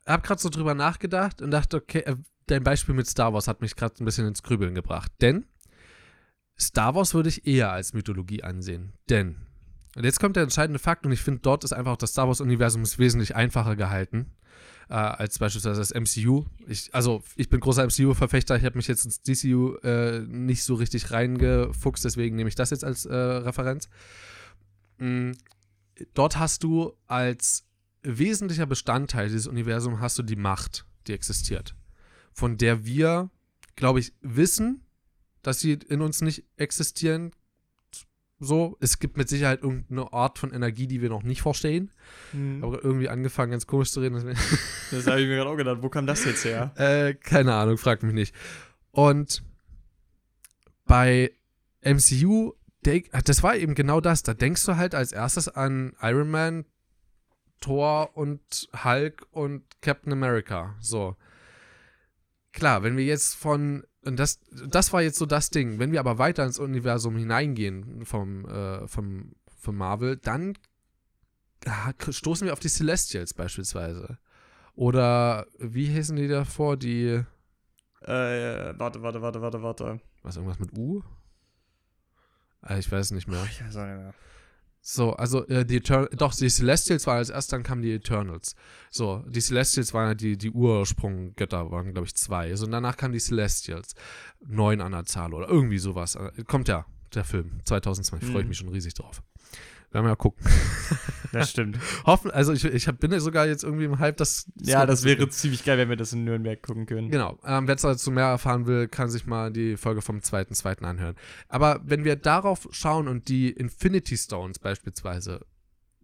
[0.07, 3.61] habe gerade so drüber nachgedacht und dachte, okay, äh, dein Beispiel mit Star Wars hat
[3.61, 5.12] mich gerade ein bisschen ins Grübeln gebracht.
[5.20, 5.46] Denn
[6.59, 8.92] Star Wars würde ich eher als Mythologie ansehen.
[9.09, 9.36] Denn,
[9.96, 12.84] und jetzt kommt der entscheidende Fakt, und ich finde, dort ist einfach das Star Wars-Universum
[12.98, 14.30] wesentlich einfacher gehalten
[14.88, 16.44] äh, als beispielsweise das MCU.
[16.66, 20.74] Ich, also, ich bin großer MCU-Verfechter, ich habe mich jetzt ins DCU äh, nicht so
[20.74, 23.88] richtig reingefuchst, deswegen nehme ich das jetzt als äh, Referenz.
[24.98, 25.32] Mm,
[26.14, 27.64] dort hast du als
[28.05, 31.74] wesentlicher Bestandteil dieses Universums hast du die Macht, die existiert.
[32.32, 33.30] Von der wir,
[33.76, 34.84] glaube ich, wissen,
[35.42, 37.32] dass sie in uns nicht existieren.
[38.40, 41.92] So, es gibt mit Sicherheit irgendeine Art von Energie, die wir noch nicht verstehen.
[42.62, 44.16] Aber irgendwie angefangen, ganz komisch zu reden.
[44.90, 45.78] Das habe ich mir gerade auch gedacht.
[45.82, 46.72] Wo kam das jetzt her?
[46.76, 48.34] Äh, keine Ahnung, fragt mich nicht.
[48.90, 49.42] Und
[50.84, 51.32] bei
[51.82, 52.52] MCU,
[52.84, 54.22] denk, das war eben genau das.
[54.22, 56.64] Da denkst du halt als erstes an Iron Man,
[57.61, 60.74] Thor und Hulk und Captain America.
[60.80, 61.16] So.
[62.52, 66.00] Klar, wenn wir jetzt von, und das, das war jetzt so das Ding, wenn wir
[66.00, 70.57] aber weiter ins Universum hineingehen vom, äh, vom, von Marvel, dann
[72.11, 74.18] stoßen wir auf die Celestials beispielsweise.
[74.74, 76.76] Oder wie hießen die davor?
[76.76, 77.22] Die,
[78.02, 80.00] Äh, warte, warte, warte, warte, warte.
[80.22, 81.02] was, irgendwas mit U?
[82.61, 83.42] Ah, ich weiß nicht mehr.
[83.50, 84.14] Ich weiß auch nicht mehr.
[84.87, 88.55] So, also äh, die Etern doch, die Celestials waren als erstes, dann kamen die Eternals.
[88.91, 92.55] So, die Celestials waren ja die, die Ursprunggötter, waren, glaube ich, zwei.
[92.55, 93.95] So, und danach kamen die Celestials.
[94.47, 96.16] Neun an der Zahl oder irgendwie sowas.
[96.16, 98.49] Äh, Kommt ja, der Film, 2020, freue ich Mhm.
[98.51, 99.22] mich schon riesig drauf.
[99.95, 100.45] Werden wir ja gucken.
[101.32, 101.80] Das stimmt.
[102.07, 104.47] Hoffen, also ich, ich hab, bin ja sogar jetzt irgendwie im Hype, dass.
[104.61, 107.11] ja, das wäre ziemlich geil, wenn wir das in Nürnberg gucken können.
[107.11, 107.40] Genau.
[107.45, 110.84] Ähm, Wer dazu mehr erfahren will, kann sich mal die Folge vom 2.2.
[110.84, 111.16] anhören.
[111.49, 115.45] Aber wenn wir darauf schauen und die Infinity Stones beispielsweise,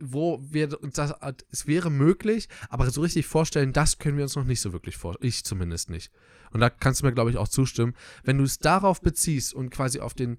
[0.00, 1.14] wo wir uns das,
[1.52, 4.96] es wäre möglich, aber so richtig vorstellen, das können wir uns noch nicht so wirklich
[4.96, 5.28] vorstellen.
[5.28, 6.10] Ich zumindest nicht.
[6.52, 7.94] Und da kannst du mir, glaube ich, auch zustimmen.
[8.24, 10.38] Wenn du es darauf beziehst und quasi auf den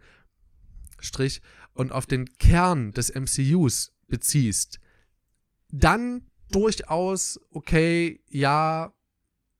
[1.01, 1.41] Strich
[1.73, 4.79] und auf den Kern des MCUs beziehst,
[5.69, 8.93] dann durchaus, okay, ja,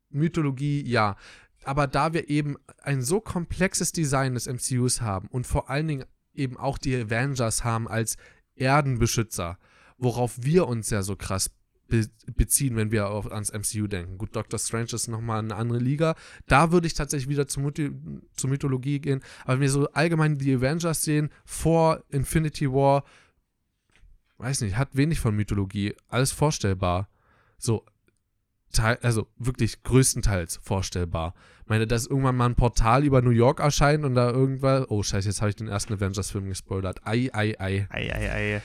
[0.10, 1.16] Mythologie, ja.
[1.64, 6.06] Aber da wir eben ein so komplexes Design des MCUs haben und vor allen Dingen
[6.34, 8.18] eben auch die Avengers haben als
[8.56, 9.58] Erdenbeschützer,
[9.98, 11.50] worauf wir uns ja so krass
[11.92, 14.18] be beziehen, wenn wir auf, ans MCU denken.
[14.18, 16.16] Gut, Doctor Strange ist nochmal eine andere Liga.
[16.48, 17.92] Da würde ich tatsächlich wieder zur, Mythi
[18.36, 19.22] zur Mythologie gehen.
[19.44, 23.04] Aber wenn wir so allgemein die Avengers sehen, vor Infinity War,
[24.38, 25.94] weiß nicht, hat wenig von Mythologie.
[26.08, 27.10] Alles vorstellbar.
[27.58, 27.86] So,
[29.02, 31.36] also wirklich größtenteils vorstellbar.
[31.64, 34.86] Ich meine, dass irgendwann mal ein Portal über New York erscheint und da irgendwas.
[34.90, 37.06] Oh, scheiße, jetzt habe ich den ersten Avengers-Film gespoilert.
[37.06, 37.88] Ei, ei, ei.
[37.90, 38.62] Ei, ei, ei.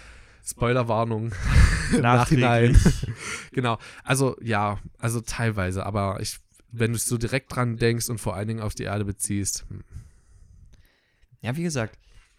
[0.47, 1.32] Spoilerwarnung.
[2.01, 2.78] Nachhinein.
[3.53, 3.78] genau.
[4.05, 6.38] Also, ja, also teilweise, aber ich,
[6.70, 9.64] wenn du es so direkt dran denkst und vor allen Dingen auf die Erde beziehst.
[9.68, 9.82] hm.
[11.42, 11.99] Ja, wie gesagt,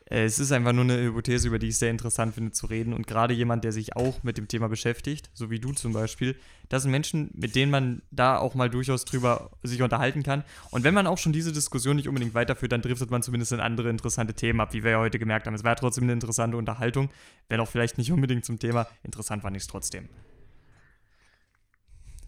[0.10, 2.94] es ist einfach nur eine Hypothese, über die ich sehr interessant finde zu reden.
[2.94, 6.36] Und gerade jemand, der sich auch mit dem Thema beschäftigt, so wie du zum Beispiel,
[6.70, 10.44] das sind Menschen, mit denen man da auch mal durchaus drüber sich unterhalten kann.
[10.72, 13.60] Und wenn man auch schon diese Diskussion nicht unbedingt weiterführt, dann driftet man zumindest in
[13.60, 15.56] andere interessante Themen ab, wie wir ja heute gemerkt haben.
[15.56, 17.10] Es war trotzdem eine interessante Unterhaltung,
[17.50, 18.88] wenn auch vielleicht nicht unbedingt zum Thema.
[19.04, 20.08] Interessant fand ich es trotzdem.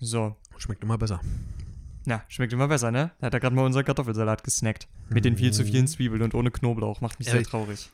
[0.01, 1.21] So, Schmeckt immer besser.
[2.05, 3.11] Na, schmeckt immer besser, ne?
[3.19, 4.87] Da hat er gerade mal unseren Kartoffelsalat gesnackt.
[5.09, 7.01] Mit den viel zu vielen Zwiebeln und ohne Knoblauch.
[7.01, 7.89] Macht mich Ja, sehr traurig.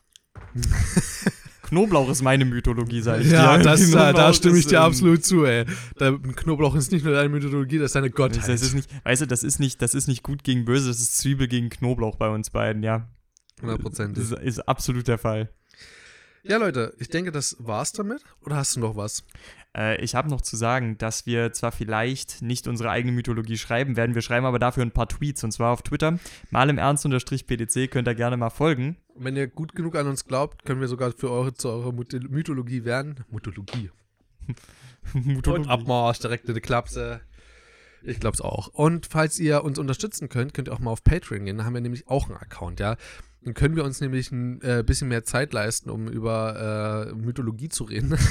[1.63, 3.63] Knoblauch ist meine Mythologie, sag ich Ja, dir.
[3.63, 5.65] das, da, da stimme ich dir absolut zu, ey.
[5.99, 8.47] Der Knoblauch ist nicht nur deine Mythologie, das ist deine Gottheit.
[8.47, 10.99] Das ist nicht, weißt du, das ist nicht, das ist nicht gut gegen böse, das
[10.99, 13.09] ist Zwiebel gegen Knoblauch bei uns beiden, ja.
[13.63, 14.13] 100%.
[14.13, 15.49] Das ist, ist absolut der Fall.
[16.47, 18.23] Ja, Leute, ich denke, das war's damit.
[18.41, 19.23] Oder hast du noch was?
[19.75, 23.95] Äh, ich habe noch zu sagen, dass wir zwar vielleicht nicht unsere eigene Mythologie schreiben
[23.97, 26.19] werden, wir schreiben aber dafür ein paar Tweets und zwar auf Twitter.
[26.51, 28.97] Mal im Ernst unterstrich PDC könnt ihr gerne mal folgen.
[29.15, 32.29] Wenn ihr gut genug an uns glaubt, können wir sogar für eure, zu eurer Myth-
[32.29, 33.23] Mythologie werden.
[33.31, 33.89] Mythologie.
[35.13, 37.21] Und Abmarsch, direkt in die Klapse.
[38.03, 38.67] Ich glaub's auch.
[38.67, 41.57] Und falls ihr uns unterstützen könnt, könnt ihr auch mal auf Patreon gehen.
[41.57, 42.97] Da haben wir nämlich auch einen Account, ja.
[43.45, 47.69] Dann können wir uns nämlich ein äh, bisschen mehr Zeit leisten, um über äh, Mythologie
[47.69, 48.17] zu reden.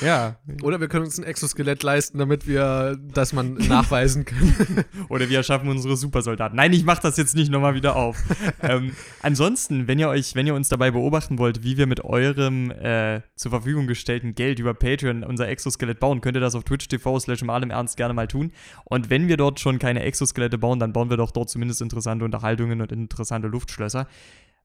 [0.00, 0.36] Ja.
[0.62, 4.84] Oder wir können uns ein Exoskelett leisten, damit wir das man nachweisen können.
[5.08, 6.56] Oder wir erschaffen unsere Supersoldaten.
[6.56, 8.22] Nein, ich mach das jetzt nicht nochmal wieder auf.
[8.62, 8.92] ähm,
[9.22, 13.22] ansonsten, wenn ihr euch, wenn ihr uns dabei beobachten wollt, wie wir mit eurem äh,
[13.36, 17.18] zur Verfügung gestellten Geld über Patreon unser Exoskelett bauen, könnt ihr das auf Twitch TV
[17.18, 18.52] slash mal im Ernst gerne mal tun.
[18.84, 22.24] Und wenn wir dort schon keine Exoskelette bauen, dann bauen wir doch dort zumindest interessante
[22.24, 24.06] Unterhaltungen und interessante Luftschlösser.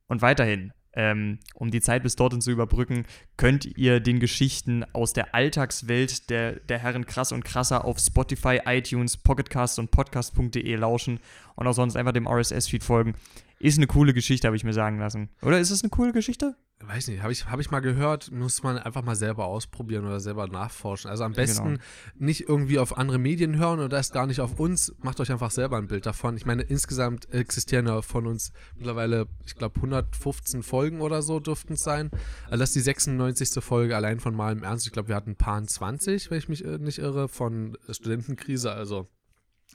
[0.08, 3.06] Und weiterhin, ähm, um die Zeit bis dorthin zu überbrücken,
[3.38, 8.62] könnt ihr den Geschichten aus der Alltagswelt der, der Herren Krass und Krasser auf Spotify,
[8.66, 11.20] iTunes, Pocketcast und podcast.de lauschen
[11.56, 13.14] und auch sonst einfach dem RSS-Feed folgen.
[13.60, 15.30] Ist eine coole Geschichte, habe ich mir sagen lassen.
[15.42, 16.56] Oder ist es eine coole Geschichte?
[16.82, 20.22] Weiß nicht, habe ich, hab ich mal gehört, muss man einfach mal selber ausprobieren oder
[20.22, 21.12] selber nachforschen.
[21.12, 21.82] Also am besten Genau.
[22.16, 24.96] nicht irgendwie auf andere Medien hören oder das gar nicht auf uns.
[25.00, 26.38] Macht euch einfach selber ein Bild davon.
[26.38, 31.74] Ich meine, insgesamt existieren ja von uns mittlerweile, ich glaube, 115 Folgen oder so dürften
[31.74, 32.12] es sein.
[32.46, 33.62] Also das ist die 96.
[33.62, 34.86] Folge allein von Mal im Ernst.
[34.88, 38.72] Ich glaube, wir hatten ein paar 20, wenn ich mich äh, nicht irre, von Studentenkrise.
[38.72, 39.10] Also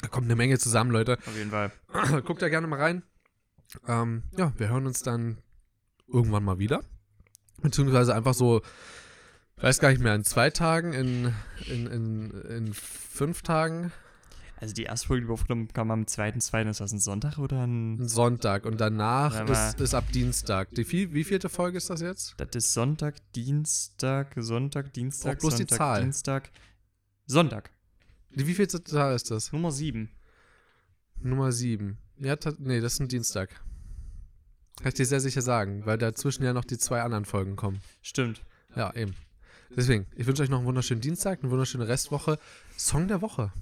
[0.00, 1.18] da kommt eine Menge zusammen, Leute.
[1.18, 1.70] Auf jeden Fall.
[2.24, 3.02] Guckt da gerne mal rein.
[3.86, 5.36] Ähm, ja, wir hören uns dann
[6.08, 6.82] irgendwann mal wieder.
[7.62, 8.62] Beziehungsweise einfach so,
[9.56, 11.32] weiß gar nicht mehr, in zwei Tagen, in,
[11.66, 13.92] in, in, in fünf Tagen,
[14.60, 16.68] Also die erste Folge, die wir aufgenommen kam am 2.2.
[16.70, 18.00] Ist das ein Sonntag oder ein...
[18.00, 20.70] ein Sonntag und danach ist, ist ab Dienstag.
[20.74, 22.34] Die, viel, wie vielte Folge ist das jetzt?
[22.38, 26.02] Das ist Sonntag, Dienstag, Sonntag, Dienstag, Auch bloß die Sonntag, Zahl.
[26.02, 26.50] Dienstag.
[27.26, 27.70] Sonntag,
[28.30, 29.52] Die, wie vielte Zahl ist das?
[29.52, 30.10] Nummer 7.
[31.20, 31.96] Nummer sieben.
[32.18, 33.48] Ja, ta- nee, das ist ein Dienstag.
[34.78, 37.80] Kann ich dir sehr sicher sagen, weil dazwischen ja noch die zwei anderen Folgen kommen.
[38.02, 38.42] Stimmt.
[38.76, 39.14] Ja, eben.
[39.76, 42.38] Deswegen, ich wünsche euch noch einen wunderschönen Dienstag, eine wunderschöne Restwoche.
[42.76, 43.52] Song der Woche.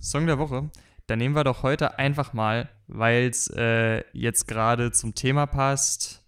[0.00, 0.70] Song der Woche.
[1.06, 6.22] Dann nehmen wir doch heute einfach mal, weil es äh, jetzt gerade zum Thema passt,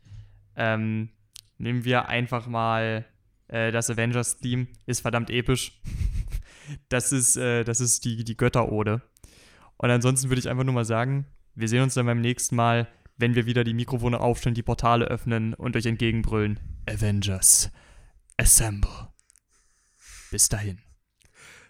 [0.56, 1.10] ähm,
[1.58, 3.04] nehmen wir einfach mal
[3.48, 4.68] äh, das Avengers-Theme.
[4.86, 5.80] Ist verdammt episch.
[6.88, 9.02] das ist, äh, das ist die, die Götterode.
[9.76, 12.86] Und ansonsten würde ich einfach nur mal sagen, wir sehen uns dann beim nächsten Mal,
[13.20, 16.58] wenn wir wieder die Mikrofone aufstellen, die Portale öffnen und euch entgegenbrüllen.
[16.88, 17.70] Avengers,
[18.36, 19.08] assemble.
[20.30, 20.78] Bis dahin.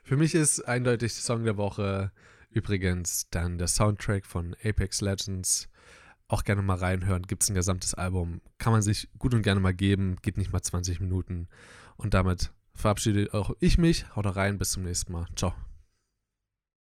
[0.03, 2.13] Für mich ist eindeutig Song der Woche
[2.51, 5.69] übrigens dann der Soundtrack von Apex Legends.
[6.29, 7.23] Auch gerne mal reinhören.
[7.23, 8.41] Gibt es ein gesamtes Album.
[8.59, 10.17] Kann man sich gut und gerne mal geben.
[10.23, 11.49] Geht nicht mal 20 Minuten.
[11.97, 14.15] Und damit verabschiede auch ich mich.
[14.15, 14.59] Haut rein.
[14.59, 15.27] Bis zum nächsten Mal.
[15.35, 15.55] Ciao.